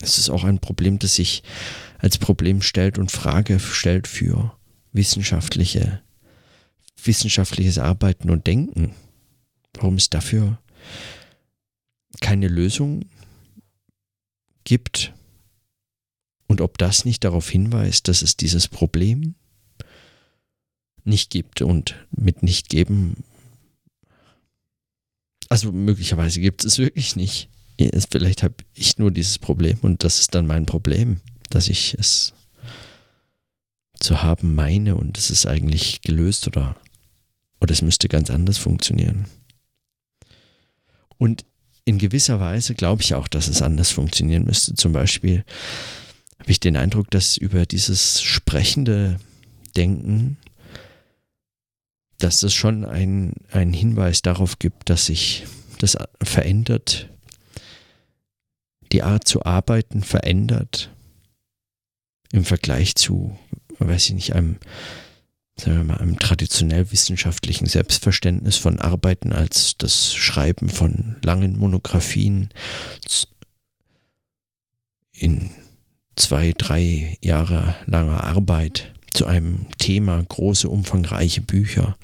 Es 0.00 0.18
ist 0.18 0.30
auch 0.30 0.44
ein 0.44 0.60
Problem, 0.60 1.00
das 1.00 1.16
sich 1.16 1.42
als 1.98 2.16
Problem 2.16 2.62
stellt 2.62 2.96
und 2.96 3.10
Frage 3.10 3.58
stellt 3.58 4.06
für 4.06 4.56
wissenschaftliche, 4.92 6.00
wissenschaftliches 7.02 7.78
Arbeiten 7.78 8.30
und 8.30 8.46
Denken. 8.46 8.94
Warum 9.74 9.96
es 9.96 10.10
dafür 10.10 10.60
keine 12.20 12.46
Lösung 12.46 13.06
gibt 14.62 15.12
und 16.46 16.60
ob 16.60 16.78
das 16.78 17.04
nicht 17.04 17.24
darauf 17.24 17.50
hinweist, 17.50 18.06
dass 18.06 18.22
es 18.22 18.36
dieses 18.36 18.68
Problem 18.68 19.34
nicht 21.04 21.30
gibt 21.30 21.62
und 21.62 21.96
mit 22.10 22.42
nicht 22.42 22.68
geben, 22.68 23.24
also 25.48 25.70
möglicherweise 25.70 26.40
gibt 26.40 26.64
es 26.64 26.78
wirklich 26.78 27.14
nicht. 27.14 27.50
Vielleicht 28.10 28.42
habe 28.42 28.54
ich 28.74 28.98
nur 28.98 29.10
dieses 29.10 29.38
Problem 29.38 29.78
und 29.82 30.04
das 30.04 30.20
ist 30.20 30.34
dann 30.34 30.46
mein 30.46 30.66
Problem, 30.66 31.20
dass 31.50 31.68
ich 31.68 31.94
es 31.98 32.32
zu 34.00 34.22
haben 34.22 34.54
meine 34.54 34.96
und 34.96 35.18
es 35.18 35.30
ist 35.30 35.46
eigentlich 35.46 36.00
gelöst 36.00 36.46
oder, 36.46 36.76
oder 37.60 37.72
es 37.72 37.82
müsste 37.82 38.08
ganz 38.08 38.30
anders 38.30 38.58
funktionieren. 38.58 39.26
Und 41.18 41.44
in 41.84 41.98
gewisser 41.98 42.40
Weise 42.40 42.74
glaube 42.74 43.02
ich 43.02 43.14
auch, 43.14 43.28
dass 43.28 43.48
es 43.48 43.62
anders 43.62 43.90
funktionieren 43.90 44.44
müsste. 44.44 44.74
Zum 44.74 44.92
Beispiel 44.92 45.44
habe 46.38 46.50
ich 46.50 46.60
den 46.60 46.76
Eindruck, 46.76 47.10
dass 47.10 47.36
über 47.36 47.66
dieses 47.66 48.22
sprechende 48.22 49.18
Denken, 49.76 50.38
dass 52.22 52.38
das 52.38 52.54
schon 52.54 52.84
ein, 52.84 53.34
ein 53.50 53.72
Hinweis 53.72 54.22
darauf 54.22 54.58
gibt, 54.58 54.90
dass 54.90 55.06
sich 55.06 55.44
das 55.78 55.96
verändert, 56.22 57.08
die 58.92 59.02
Art 59.02 59.26
zu 59.26 59.44
arbeiten 59.44 60.02
verändert 60.02 60.90
im 62.30 62.44
Vergleich 62.44 62.94
zu, 62.94 63.36
weiß 63.78 64.06
ich 64.08 64.14
nicht, 64.14 64.34
einem 64.34 64.58
sagen 65.56 65.76
wir 65.76 65.84
mal, 65.84 65.98
einem 65.98 66.18
traditionell 66.18 66.90
wissenschaftlichen 66.92 67.66
Selbstverständnis 67.66 68.56
von 68.56 68.78
Arbeiten 68.78 69.32
als 69.32 69.76
das 69.76 70.14
Schreiben 70.14 70.68
von 70.68 71.16
langen 71.22 71.58
Monographien 71.58 72.50
in 75.12 75.50
zwei, 76.16 76.52
drei 76.56 77.18
Jahre 77.20 77.74
langer 77.86 78.24
Arbeit 78.24 78.92
zu 79.12 79.26
einem 79.26 79.66
Thema, 79.78 80.22
große, 80.22 80.68
umfangreiche 80.68 81.40
Bücher 81.40 81.96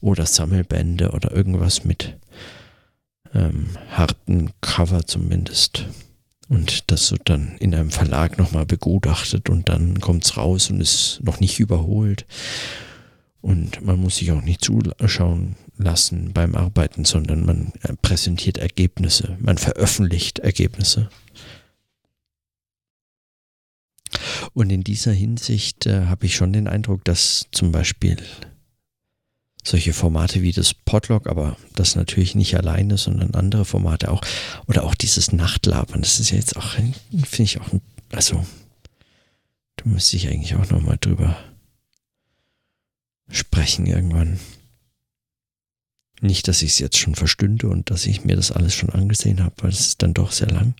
oder 0.00 0.26
Sammelbände 0.26 1.10
oder 1.10 1.32
irgendwas 1.32 1.84
mit 1.84 2.16
ähm, 3.34 3.68
harten 3.90 4.50
Cover 4.60 5.06
zumindest. 5.06 5.86
Und 6.48 6.90
das 6.90 7.12
wird 7.12 7.22
dann 7.28 7.56
in 7.60 7.74
einem 7.74 7.90
Verlag 7.90 8.36
nochmal 8.36 8.66
begutachtet 8.66 9.48
und 9.48 9.68
dann 9.68 10.00
kommt 10.00 10.24
es 10.24 10.36
raus 10.36 10.68
und 10.70 10.80
ist 10.80 11.20
noch 11.22 11.38
nicht 11.38 11.60
überholt. 11.60 12.26
Und 13.40 13.82
man 13.82 14.00
muss 14.00 14.16
sich 14.16 14.32
auch 14.32 14.42
nicht 14.42 14.62
zuschauen 14.64 15.54
lassen 15.78 16.32
beim 16.32 16.54
Arbeiten, 16.56 17.04
sondern 17.04 17.46
man 17.46 17.72
präsentiert 18.02 18.58
Ergebnisse, 18.58 19.36
man 19.40 19.58
veröffentlicht 19.58 20.40
Ergebnisse. 20.40 21.08
Und 24.54 24.70
in 24.70 24.84
dieser 24.84 25.12
Hinsicht 25.12 25.86
äh, 25.86 26.06
habe 26.06 26.26
ich 26.26 26.36
schon 26.36 26.52
den 26.52 26.68
Eindruck, 26.68 27.04
dass 27.04 27.46
zum 27.52 27.72
Beispiel 27.72 28.16
solche 29.64 29.92
Formate 29.92 30.42
wie 30.42 30.52
das 30.52 30.74
Podlog, 30.74 31.26
aber 31.26 31.56
das 31.74 31.94
natürlich 31.94 32.34
nicht 32.34 32.56
alleine, 32.56 32.96
sondern 32.96 33.34
andere 33.34 33.64
Formate 33.64 34.10
auch, 34.10 34.22
oder 34.66 34.84
auch 34.84 34.94
dieses 34.94 35.32
Nachtlabern, 35.32 36.02
das 36.02 36.18
ist 36.18 36.30
ja 36.30 36.36
jetzt 36.36 36.56
auch, 36.56 36.72
finde 36.72 37.42
ich 37.42 37.60
auch, 37.60 37.68
also, 38.12 38.44
da 39.76 39.84
müsste 39.84 40.16
ich 40.16 40.28
eigentlich 40.28 40.54
auch 40.54 40.70
nochmal 40.70 40.96
drüber 40.98 41.36
sprechen 43.30 43.86
irgendwann. 43.86 44.40
Nicht, 46.20 46.48
dass 46.48 46.62
ich 46.62 46.72
es 46.72 46.78
jetzt 46.78 46.98
schon 46.98 47.14
verstünde 47.14 47.68
und 47.68 47.90
dass 47.90 48.06
ich 48.06 48.24
mir 48.24 48.36
das 48.36 48.52
alles 48.52 48.74
schon 48.74 48.90
angesehen 48.90 49.42
habe, 49.42 49.54
weil 49.58 49.70
es 49.70 49.80
ist 49.80 50.02
dann 50.02 50.12
doch 50.12 50.32
sehr 50.32 50.50
lang. 50.50 50.74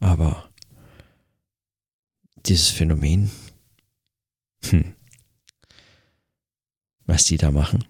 Aber 0.00 0.48
dieses 2.46 2.68
Phänomen, 2.68 3.30
hm, 4.64 4.94
was 7.06 7.24
die 7.24 7.36
da 7.36 7.50
machen, 7.50 7.84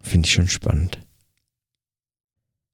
finde 0.00 0.26
ich 0.26 0.32
schon 0.32 0.48
spannend. 0.48 0.98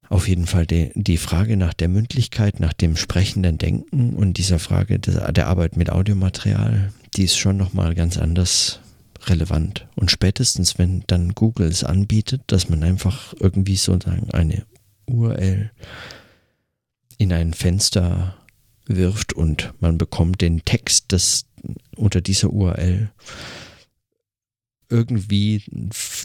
Auf 0.09 0.27
jeden 0.27 0.47
Fall 0.47 0.65
die, 0.65 0.91
die 0.95 1.17
Frage 1.17 1.55
nach 1.55 1.73
der 1.73 1.87
Mündlichkeit, 1.87 2.59
nach 2.59 2.73
dem 2.73 2.95
sprechenden 2.95 3.59
Denken 3.59 4.15
und 4.15 4.37
dieser 4.37 4.57
Frage 4.57 4.97
der, 4.97 5.31
der 5.31 5.47
Arbeit 5.47 5.77
mit 5.77 5.91
Audiomaterial, 5.91 6.91
die 7.15 7.25
ist 7.25 7.37
schon 7.37 7.57
nochmal 7.57 7.93
ganz 7.93 8.17
anders 8.17 8.79
relevant. 9.27 9.87
Und 9.95 10.09
spätestens, 10.09 10.79
wenn 10.79 11.03
dann 11.05 11.35
Google 11.35 11.67
es 11.67 11.83
anbietet, 11.83 12.41
dass 12.47 12.69
man 12.69 12.83
einfach 12.83 13.35
irgendwie 13.39 13.75
sozusagen 13.75 14.31
eine 14.31 14.65
URL 15.05 15.71
in 17.19 17.31
ein 17.31 17.53
Fenster 17.53 18.38
wirft 18.89 19.33
und 19.33 19.73
man 19.79 19.97
bekommt 19.97 20.41
den 20.41 20.65
Text 20.65 21.11
des 21.11 21.45
unter 21.95 22.21
dieser 22.21 22.51
URL 22.51 23.11
irgendwie 24.89 25.61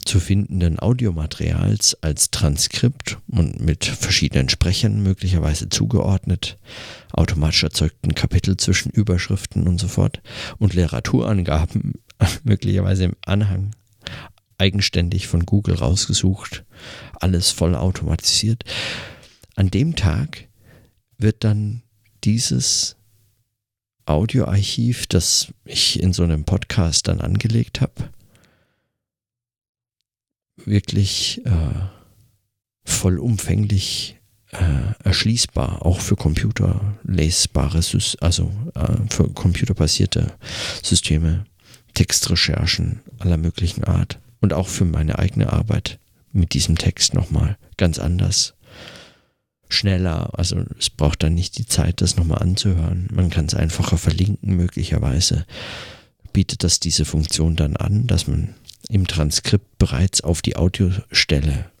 zu 0.05 0.19
findenden 0.19 0.79
Audiomaterials 0.79 2.01
als 2.01 2.31
Transkript 2.31 3.19
und 3.27 3.61
mit 3.61 3.85
verschiedenen 3.85 4.49
Sprechern 4.49 5.03
möglicherweise 5.03 5.69
zugeordnet, 5.69 6.57
automatisch 7.13 7.63
erzeugten 7.63 8.15
Kapitel 8.15 8.57
zwischen 8.57 8.89
Überschriften 8.89 9.67
und 9.67 9.79
so 9.79 9.87
fort 9.87 10.21
und 10.57 10.73
Literaturangaben 10.73 11.93
möglicherweise 12.43 13.03
im 13.05 13.15
Anhang 13.23 13.75
eigenständig 14.57 15.27
von 15.27 15.45
Google 15.45 15.75
rausgesucht, 15.75 16.65
alles 17.19 17.51
voll 17.51 17.75
automatisiert. 17.75 18.63
An 19.55 19.69
dem 19.69 19.95
Tag 19.95 20.47
wird 21.17 21.43
dann 21.43 21.83
dieses 22.25 22.95
Audioarchiv, 24.05 25.07
das 25.07 25.47
ich 25.63 26.01
in 26.01 26.13
so 26.13 26.23
einem 26.23 26.43
Podcast 26.43 27.07
dann 27.07 27.21
angelegt 27.21 27.81
habe, 27.81 28.09
wirklich 30.57 31.45
äh, 31.45 31.51
vollumfänglich 32.83 34.17
äh, 34.51 34.93
erschließbar, 35.03 35.85
auch 35.85 35.99
für 35.99 36.15
computerlesbare, 36.15 37.81
also 38.21 38.51
äh, 38.75 38.97
für 39.09 39.29
computerbasierte 39.29 40.33
Systeme, 40.81 41.45
Textrecherchen 41.93 43.01
aller 43.19 43.37
möglichen 43.37 43.83
Art 43.83 44.19
und 44.41 44.53
auch 44.53 44.67
für 44.67 44.85
meine 44.85 45.17
eigene 45.17 45.53
Arbeit 45.53 45.99
mit 46.31 46.53
diesem 46.53 46.77
Text 46.77 47.13
nochmal 47.13 47.57
ganz 47.77 47.99
anders. 47.99 48.54
Schneller, 49.75 50.37
also 50.37 50.63
es 50.79 50.89
braucht 50.89 51.23
dann 51.23 51.33
nicht 51.35 51.57
die 51.57 51.65
Zeit, 51.65 52.01
das 52.01 52.17
nochmal 52.17 52.39
anzuhören. 52.39 53.07
Man 53.13 53.29
kann 53.29 53.45
es 53.45 53.53
einfacher 53.53 53.97
verlinken, 53.97 54.55
möglicherweise 54.55 55.45
bietet 56.33 56.63
das 56.63 56.79
diese 56.79 57.05
Funktion 57.05 57.55
dann 57.55 57.77
an, 57.77 58.07
dass 58.07 58.27
man 58.27 58.55
im 58.89 59.07
Transkript 59.07 59.77
bereits 59.77 60.21
auf 60.21 60.41
die 60.41 60.55
Audiostelle 60.55 61.71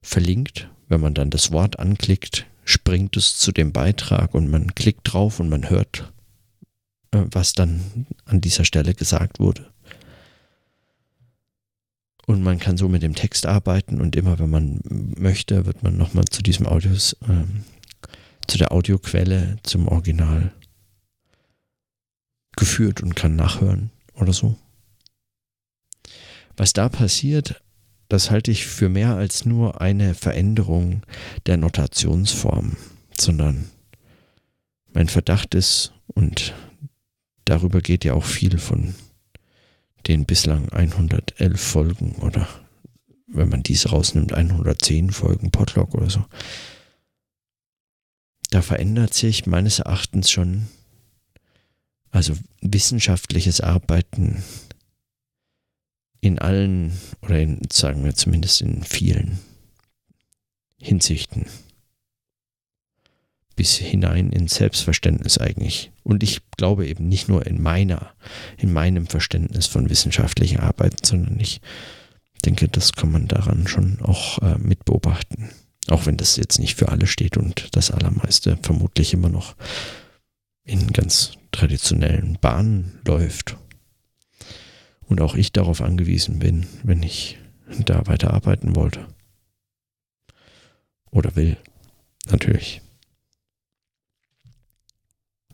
verlinkt. 0.00 0.68
Wenn 0.88 1.00
man 1.00 1.14
dann 1.14 1.30
das 1.30 1.52
Wort 1.52 1.78
anklickt, 1.78 2.46
springt 2.64 3.16
es 3.16 3.36
zu 3.36 3.52
dem 3.52 3.72
Beitrag 3.72 4.34
und 4.34 4.50
man 4.50 4.74
klickt 4.74 5.12
drauf 5.12 5.40
und 5.40 5.48
man 5.48 5.68
hört, 5.70 6.12
äh, 7.10 7.22
was 7.30 7.52
dann 7.52 8.06
an 8.24 8.40
dieser 8.40 8.64
Stelle 8.64 8.94
gesagt 8.94 9.40
wurde. 9.40 9.66
Und 12.26 12.42
man 12.42 12.58
kann 12.58 12.76
so 12.76 12.88
mit 12.88 13.02
dem 13.02 13.14
Text 13.14 13.46
arbeiten 13.46 14.00
und 14.00 14.16
immer, 14.16 14.38
wenn 14.38 14.50
man 14.50 14.80
möchte, 14.84 15.66
wird 15.66 15.82
man 15.82 15.96
nochmal 15.96 16.24
zu 16.24 16.42
diesem 16.42 16.66
Audios, 16.66 17.16
ähm, 17.28 17.64
zu 18.46 18.58
der 18.58 18.72
Audioquelle, 18.72 19.56
zum 19.62 19.88
Original 19.88 20.52
geführt 22.56 23.02
und 23.02 23.14
kann 23.14 23.36
nachhören 23.36 23.90
oder 24.14 24.32
so. 24.32 24.56
Was 26.56 26.72
da 26.72 26.88
passiert, 26.88 27.62
das 28.08 28.30
halte 28.30 28.50
ich 28.50 28.66
für 28.66 28.88
mehr 28.88 29.16
als 29.16 29.44
nur 29.44 29.80
eine 29.80 30.14
Veränderung 30.14 31.02
der 31.46 31.56
Notationsform, 31.56 32.76
sondern 33.18 33.70
mein 34.92 35.08
Verdacht 35.08 35.54
ist, 35.54 35.92
und 36.06 36.54
darüber 37.44 37.80
geht 37.80 38.04
ja 38.04 38.14
auch 38.14 38.24
viel 38.24 38.58
von 38.58 38.94
den 40.06 40.24
bislang 40.24 40.68
111 40.70 41.60
Folgen 41.60 42.16
oder 42.16 42.48
wenn 43.26 43.48
man 43.48 43.62
diese 43.62 43.90
rausnimmt, 43.90 44.32
110 44.32 45.10
Folgen 45.10 45.50
Podlog 45.50 45.94
oder 45.94 46.10
so. 46.10 46.24
Da 48.50 48.62
verändert 48.62 49.14
sich 49.14 49.46
meines 49.46 49.80
Erachtens 49.80 50.30
schon, 50.30 50.68
also 52.10 52.34
wissenschaftliches 52.60 53.60
Arbeiten 53.60 54.44
in 56.20 56.38
allen, 56.38 56.98
oder 57.20 57.40
in, 57.40 57.60
sagen 57.72 58.04
wir 58.04 58.14
zumindest 58.14 58.60
in 58.62 58.84
vielen 58.84 59.40
Hinsichten 60.78 61.46
bis 63.56 63.76
hinein 63.76 64.30
ins 64.30 64.56
Selbstverständnis 64.56 65.38
eigentlich. 65.38 65.92
Und 66.02 66.22
ich 66.22 66.40
glaube 66.56 66.86
eben 66.86 67.08
nicht 67.08 67.28
nur 67.28 67.46
in 67.46 67.62
meiner, 67.62 68.12
in 68.58 68.72
meinem 68.72 69.06
Verständnis 69.06 69.66
von 69.66 69.90
wissenschaftlicher 69.90 70.62
Arbeit, 70.62 71.04
sondern 71.06 71.38
ich 71.40 71.60
denke, 72.44 72.68
das 72.68 72.92
kann 72.92 73.10
man 73.10 73.28
daran 73.28 73.66
schon 73.66 74.00
auch 74.02 74.38
äh, 74.42 74.58
mit 74.58 74.84
beobachten. 74.84 75.50
Auch 75.88 76.06
wenn 76.06 76.16
das 76.16 76.36
jetzt 76.36 76.58
nicht 76.58 76.76
für 76.76 76.88
alle 76.88 77.06
steht 77.06 77.36
und 77.36 77.68
das 77.72 77.90
Allermeiste 77.90 78.58
vermutlich 78.62 79.12
immer 79.12 79.28
noch 79.28 79.54
in 80.64 80.92
ganz 80.92 81.32
traditionellen 81.52 82.38
Bahnen 82.40 83.00
läuft. 83.06 83.56
Und 85.06 85.20
auch 85.20 85.34
ich 85.34 85.52
darauf 85.52 85.82
angewiesen 85.82 86.38
bin, 86.38 86.66
wenn 86.82 87.02
ich 87.02 87.38
da 87.84 88.06
weiterarbeiten 88.06 88.74
wollte. 88.74 89.06
Oder 91.10 91.36
will, 91.36 91.56
natürlich. 92.30 92.80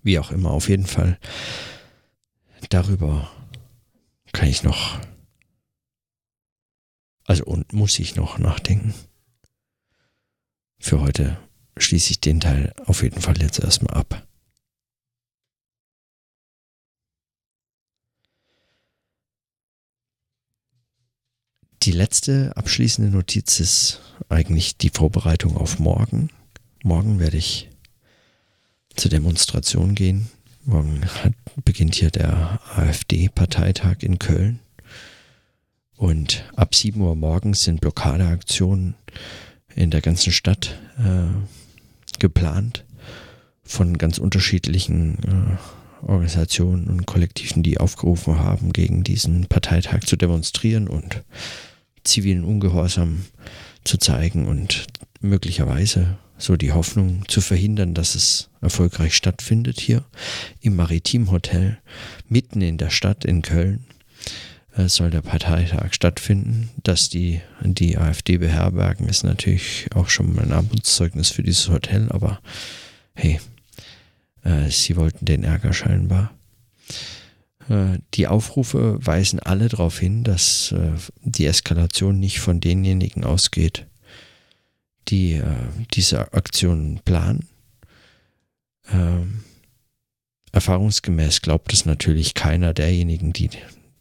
Wie 0.03 0.19
auch 0.19 0.31
immer, 0.31 0.51
auf 0.51 0.69
jeden 0.69 0.87
Fall. 0.87 1.19
Darüber 2.69 3.31
kann 4.33 4.49
ich 4.49 4.63
noch, 4.63 4.99
also 7.25 7.45
und 7.45 7.73
muss 7.73 7.99
ich 7.99 8.17
noch 8.17 8.39
nachdenken. 8.39 8.95
Für 10.79 11.01
heute 11.01 11.37
schließe 11.77 12.13
ich 12.13 12.21
den 12.21 12.41
Teil 12.41 12.75
auf 12.87 13.03
jeden 13.03 13.21
Fall 13.21 13.41
jetzt 13.41 13.59
erstmal 13.61 13.95
ab. 13.95 14.27
Die 21.83 21.93
letzte 21.93 22.55
abschließende 22.59 23.11
Notiz 23.11 23.59
ist 23.59 24.01
eigentlich 24.29 24.77
die 24.77 24.91
Vorbereitung 24.91 25.57
auf 25.57 25.79
morgen. 25.79 26.29
Morgen 26.83 27.19
werde 27.21 27.39
ich 27.39 27.70
zur 29.01 29.11
Demonstration 29.11 29.95
gehen. 29.95 30.29
Morgen 30.67 31.01
hat, 31.07 31.33
beginnt 31.65 31.95
hier 31.95 32.11
der 32.11 32.61
AfD-Parteitag 32.77 34.03
in 34.03 34.19
Köln. 34.19 34.61
Und 35.97 36.45
ab 36.55 36.75
7 36.75 37.01
Uhr 37.01 37.17
morgens 37.17 37.65
sind 37.65 37.81
Blockadeaktionen 37.81 38.95
in 39.75 39.91
der 39.91 40.03
ganzen 40.03 40.33
Stadt 40.33 40.79
äh, 40.99 41.33
geplant 42.19 42.85
von 43.63 43.97
ganz 43.97 44.19
unterschiedlichen 44.19 45.17
äh, 45.25 46.07
Organisationen 46.07 46.89
und 46.89 47.07
Kollektiven, 47.07 47.63
die 47.63 47.79
aufgerufen 47.79 48.39
haben, 48.39 48.71
gegen 48.75 49.03
diesen 49.03 49.47
Parteitag 49.47 50.01
zu 50.01 50.17
demonstrieren 50.17 50.89
und 50.89 51.23
zivilen 52.05 52.45
Ungehorsam 52.45 53.25
zu 53.83 53.97
zeigen 53.97 54.47
und 54.47 54.89
möglicherweise 55.23 56.19
so 56.41 56.57
die 56.57 56.73
Hoffnung 56.73 57.25
zu 57.29 57.41
verhindern, 57.41 57.95
dass 57.95 58.15
es 58.15 58.51
erfolgreich 58.61 59.15
stattfindet 59.15 59.79
hier 59.79 60.05
im 60.61 60.77
Maritimhotel 60.77 61.79
mitten 62.29 62.61
in 62.63 62.79
der 62.79 62.91
Stadt 62.91 63.25
in 63.25 63.43
Köln 63.43 63.85
äh, 64.77 64.89
soll 64.89 65.11
der 65.11 65.23
Parteitag 65.23 65.93
stattfinden. 65.93 66.71
Dass 66.83 67.09
die, 67.09 67.41
die 67.63 67.99
AfD 67.99 68.39
beherbergen, 68.39 69.09
ist 69.09 69.25
natürlich 69.25 69.87
auch 69.95 70.09
schon 70.09 70.35
mal 70.35 70.45
ein 70.45 70.53
Armutszeugnis 70.53 71.31
für 71.31 71.43
dieses 71.43 71.69
Hotel, 71.69 72.09
aber 72.11 72.41
hey, 73.15 73.41
äh, 74.45 74.71
sie 74.71 74.97
wollten 74.97 75.25
den 75.27 75.45
Ärger 75.45 75.73
scheinbar. 75.73 76.33
Äh, 77.69 77.99
die 78.15 78.27
Aufrufe 78.27 78.99
weisen 79.05 79.41
alle 79.41 79.69
darauf 79.69 79.99
hin, 79.99 80.25
dass 80.25 80.73
äh, 80.73 80.93
die 81.23 81.47
Eskalation 81.47 82.19
nicht 82.19 82.41
von 82.41 82.61
denjenigen 82.61 83.25
ausgeht, 83.25 83.87
die 85.09 85.35
äh, 85.35 85.45
diese 85.93 86.33
Aktion 86.33 87.01
planen. 87.05 87.49
Ähm, 88.93 89.45
erfahrungsgemäß 90.53 91.43
glaubt 91.43 91.73
es 91.73 91.87
natürlich 91.87 92.35
keiner 92.35 92.75
derjenigen, 92.75 93.33
die 93.33 93.51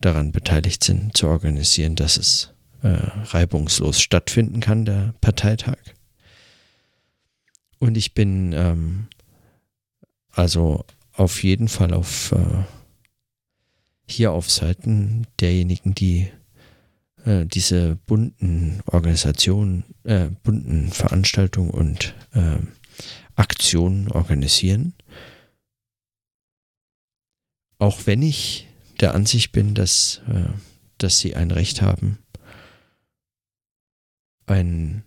daran 0.02 0.32
beteiligt 0.32 0.84
sind, 0.84 1.16
zu 1.16 1.28
organisieren, 1.28 1.96
dass 1.96 2.18
es 2.18 2.54
äh, 2.82 2.88
reibungslos 2.88 4.02
stattfinden 4.02 4.60
kann, 4.60 4.86
der 4.86 5.14
Parteitag. 5.22 5.78
Und 7.80 7.98
ich 7.98 8.14
bin 8.14 8.54
ähm, 8.54 9.08
also 10.32 10.86
auf 11.14 11.44
jeden 11.44 11.68
Fall 11.68 11.94
auf 11.94 12.32
äh, 12.32 12.64
hier 14.08 14.32
auf 14.32 14.50
Seiten 14.50 15.28
derjenigen, 15.40 15.94
die 15.94 16.30
äh, 17.30 17.46
diese 17.46 17.96
bunten 18.08 18.82
Organisationen, 18.88 19.84
äh, 20.04 20.30
bunten 20.42 20.92
Veranstaltungen 20.92 21.70
und 21.70 22.16
äh, 22.34 22.58
Aktionen 23.36 24.12
organisieren. 24.12 24.94
Auch 27.78 28.08
wenn 28.08 28.24
ich 28.24 28.68
der 29.00 29.14
Ansicht 29.14 29.52
bin, 29.52 29.76
dass, 29.76 30.22
äh, 30.28 30.50
dass 30.98 31.20
sie 31.20 31.36
ein 31.36 31.52
Recht 31.52 31.84
haben, 31.84 32.18
einen 34.48 35.04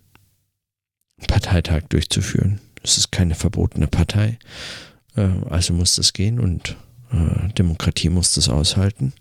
Parteitag 1.27 1.81
durchzuführen. 1.89 2.61
Es 2.81 2.97
ist 2.97 3.11
keine 3.11 3.35
verbotene 3.35 3.87
Partei, 3.87 4.39
äh, 5.17 5.29
also 5.49 5.73
muss 5.73 5.95
das 5.95 6.13
gehen 6.13 6.39
und 6.39 6.77
Demokratie 7.59 8.09
muss 8.09 8.33
das 8.33 8.49
aushalten. 8.49 9.13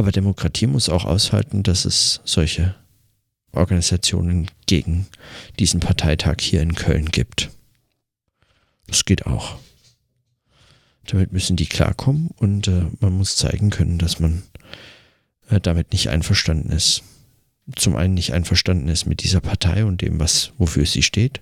Aber 0.00 0.12
Demokratie 0.12 0.66
muss 0.66 0.88
auch 0.88 1.04
aushalten, 1.04 1.62
dass 1.62 1.84
es 1.84 2.22
solche 2.24 2.74
Organisationen 3.52 4.50
gegen 4.64 5.06
diesen 5.58 5.80
Parteitag 5.80 6.36
hier 6.40 6.62
in 6.62 6.74
Köln 6.74 7.10
gibt. 7.10 7.50
Das 8.86 9.04
geht 9.04 9.26
auch. 9.26 9.58
Damit 11.04 11.34
müssen 11.34 11.56
die 11.56 11.66
klarkommen 11.66 12.30
und 12.38 12.66
äh, 12.66 12.86
man 13.00 13.12
muss 13.12 13.36
zeigen 13.36 13.68
können, 13.68 13.98
dass 13.98 14.20
man 14.20 14.42
äh, 15.50 15.60
damit 15.60 15.92
nicht 15.92 16.08
einverstanden 16.08 16.70
ist. 16.70 17.02
Zum 17.76 17.94
einen 17.94 18.14
nicht 18.14 18.32
einverstanden 18.32 18.88
ist 18.88 19.04
mit 19.04 19.22
dieser 19.22 19.42
Partei 19.42 19.84
und 19.84 20.00
dem, 20.00 20.18
was, 20.18 20.52
wofür 20.56 20.86
sie 20.86 21.02
steht. 21.02 21.40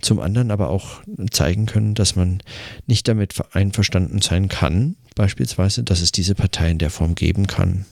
Zum 0.00 0.20
anderen 0.20 0.52
aber 0.52 0.68
auch 0.68 1.02
zeigen 1.32 1.66
können, 1.66 1.94
dass 1.94 2.14
man 2.14 2.40
nicht 2.86 3.08
damit 3.08 3.34
einverstanden 3.52 4.22
sein 4.22 4.46
kann, 4.46 4.94
beispielsweise, 5.16 5.82
dass 5.82 6.02
es 6.02 6.12
diese 6.12 6.36
Partei 6.36 6.70
in 6.70 6.78
der 6.78 6.90
Form 6.90 7.16
geben 7.16 7.48
kann 7.48 7.84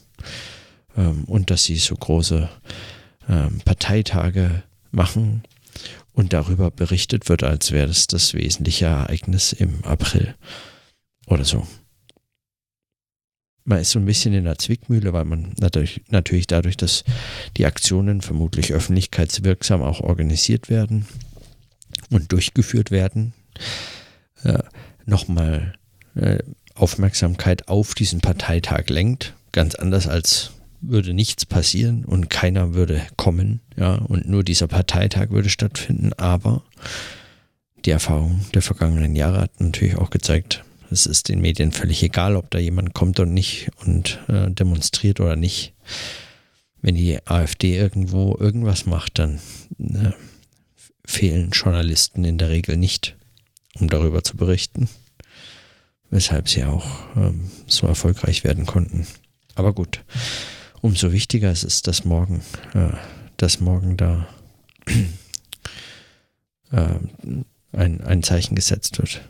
ähm, 0.97 1.23
und 1.25 1.51
dass 1.51 1.63
sie 1.65 1.77
so 1.77 1.95
große 1.95 2.49
ähm, 3.29 3.61
Parteitage 3.65 4.63
machen 4.91 5.43
und 6.13 6.33
darüber 6.33 6.71
berichtet 6.71 7.29
wird, 7.29 7.43
als 7.43 7.71
wäre 7.71 7.87
das 7.87 8.07
das 8.07 8.33
wesentliche 8.33 8.85
Ereignis 8.85 9.53
im 9.53 9.83
April 9.83 10.35
oder 11.27 11.43
so. 11.43 11.67
Man 13.67 13.79
ist 13.79 13.91
so 13.91 13.99
ein 13.99 14.05
bisschen 14.05 14.33
in 14.33 14.43
der 14.43 14.59
Zwickmühle, 14.59 15.11
weil 15.11 15.25
man 15.25 15.53
natürlich, 15.59 16.01
natürlich 16.09 16.45
dadurch, 16.45 16.77
dass 16.77 17.03
die 17.57 17.65
Aktionen 17.65 18.21
vermutlich 18.21 18.71
öffentlichkeitswirksam 18.73 19.81
auch 19.81 20.01
organisiert 20.01 20.69
werden 20.69 21.07
und 22.11 22.31
durchgeführt 22.31 22.91
werden, 22.91 23.33
äh, 24.43 24.59
nochmal 25.05 25.73
äh, 26.13 26.39
Aufmerksamkeit 26.75 27.67
auf 27.67 27.95
diesen 27.95 28.21
Parteitag 28.21 28.89
lenkt. 28.89 29.33
Ganz 29.55 29.73
anders 29.75 30.05
als 30.05 30.51
würde 30.81 31.13
nichts 31.13 31.45
passieren 31.45 32.03
und 32.03 32.29
keiner 32.29 32.73
würde 32.73 33.01
kommen, 33.15 33.61
ja, 33.77 33.95
und 33.95 34.27
nur 34.27 34.43
dieser 34.43 34.67
Parteitag 34.67 35.29
würde 35.29 35.49
stattfinden, 35.49 36.11
aber 36.17 36.61
die 37.85 37.91
Erfahrung 37.91 38.41
der 38.53 38.61
vergangenen 38.61 39.15
Jahre 39.15 39.39
hat 39.39 39.61
natürlich 39.61 39.95
auch 39.95 40.09
gezeigt, 40.09 40.65
es 40.91 41.05
ist 41.05 41.29
den 41.29 41.39
Medien 41.39 41.71
völlig 41.71 42.03
egal, 42.03 42.35
ob 42.35 42.51
da 42.51 42.59
jemand 42.59 42.93
kommt 42.93 43.21
und 43.21 43.33
nicht 43.33 43.69
und 43.85 44.19
äh, 44.27 44.51
demonstriert 44.51 45.21
oder 45.21 45.37
nicht. 45.37 45.73
Wenn 46.81 46.95
die 46.95 47.25
AfD 47.25 47.77
irgendwo 47.77 48.35
irgendwas 48.37 48.85
macht, 48.85 49.19
dann 49.19 49.39
äh, 49.79 50.11
fehlen 51.05 51.51
Journalisten 51.51 52.25
in 52.25 52.37
der 52.37 52.49
Regel 52.49 52.75
nicht, 52.75 53.15
um 53.79 53.89
darüber 53.89 54.21
zu 54.21 54.35
berichten, 54.35 54.89
weshalb 56.09 56.49
sie 56.49 56.65
auch 56.65 56.85
ähm, 57.15 57.49
so 57.67 57.87
erfolgreich 57.87 58.43
werden 58.43 58.65
konnten. 58.65 59.07
Aber 59.55 59.73
gut, 59.73 60.03
umso 60.81 61.11
wichtiger 61.11 61.51
ist 61.51 61.63
es, 61.63 61.81
dass 61.81 62.05
morgen, 62.05 62.41
äh, 62.73 62.91
dass 63.37 63.59
morgen 63.59 63.97
da 63.97 64.27
äh, 66.71 66.99
ein, 67.71 68.01
ein 68.01 68.23
Zeichen 68.23 68.55
gesetzt 68.55 68.97
wird. 68.99 69.21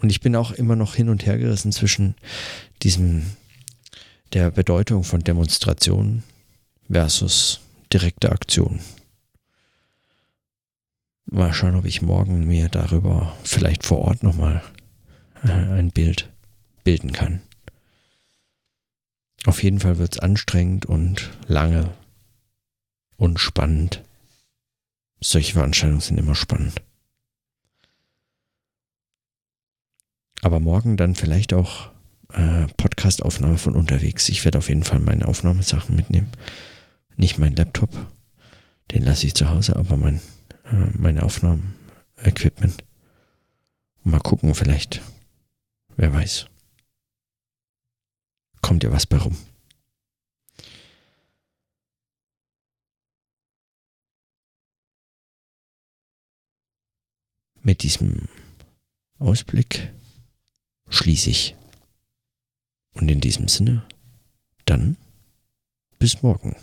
Und 0.00 0.10
ich 0.10 0.20
bin 0.20 0.36
auch 0.36 0.52
immer 0.52 0.76
noch 0.76 0.94
hin 0.94 1.08
und 1.08 1.26
her 1.26 1.38
gerissen 1.38 1.72
zwischen 1.72 2.14
diesem, 2.82 3.26
der 4.32 4.50
Bedeutung 4.50 5.04
von 5.04 5.20
Demonstrationen 5.20 6.22
versus 6.90 7.60
direkte 7.92 8.30
Aktion. 8.30 8.80
Mal 11.26 11.52
schauen, 11.52 11.76
ob 11.76 11.84
ich 11.84 12.02
morgen 12.02 12.46
mir 12.46 12.68
darüber 12.68 13.36
vielleicht 13.44 13.84
vor 13.84 13.98
Ort 13.98 14.22
nochmal 14.22 14.62
äh, 15.44 15.50
ein 15.50 15.90
Bild 15.90 16.30
bilden 16.82 17.12
kann. 17.12 17.40
Auf 19.46 19.62
jeden 19.62 19.80
Fall 19.80 19.98
wird 19.98 20.14
es 20.14 20.18
anstrengend 20.18 20.86
und 20.86 21.30
lange 21.46 21.92
und 23.16 23.40
spannend. 23.40 24.02
Solche 25.20 25.54
Veranstaltungen 25.54 26.00
sind 26.00 26.18
immer 26.18 26.34
spannend. 26.34 26.82
Aber 30.42 30.60
morgen 30.60 30.96
dann 30.96 31.14
vielleicht 31.14 31.52
auch 31.52 31.90
äh, 32.32 32.66
Podcast-Aufnahme 32.76 33.58
von 33.58 33.74
unterwegs. 33.74 34.28
Ich 34.28 34.44
werde 34.44 34.58
auf 34.58 34.68
jeden 34.68 34.84
Fall 34.84 35.00
meine 35.00 35.28
Aufnahmesachen 35.28 35.94
mitnehmen. 35.94 36.30
Nicht 37.16 37.38
mein 37.38 37.56
Laptop, 37.56 37.90
den 38.90 39.02
lasse 39.02 39.26
ich 39.26 39.34
zu 39.34 39.50
Hause, 39.50 39.76
aber 39.76 39.96
mein, 39.96 40.20
äh, 40.64 40.96
meine 40.96 41.22
Aufnahmen-Equipment. 41.22 42.84
Mal 44.02 44.20
gucken, 44.20 44.54
vielleicht, 44.54 45.02
wer 45.96 46.12
weiß 46.12 46.46
kommt 48.62 48.84
ja 48.84 48.90
was 48.92 49.06
bei 49.06 49.18
rum. 49.18 49.36
Mit 57.62 57.82
diesem 57.82 58.28
Ausblick 59.18 59.92
schließe 60.88 61.30
ich. 61.30 61.56
Und 62.94 63.10
in 63.10 63.20
diesem 63.20 63.48
Sinne, 63.48 63.86
dann 64.64 64.96
bis 65.98 66.22
morgen. 66.22 66.56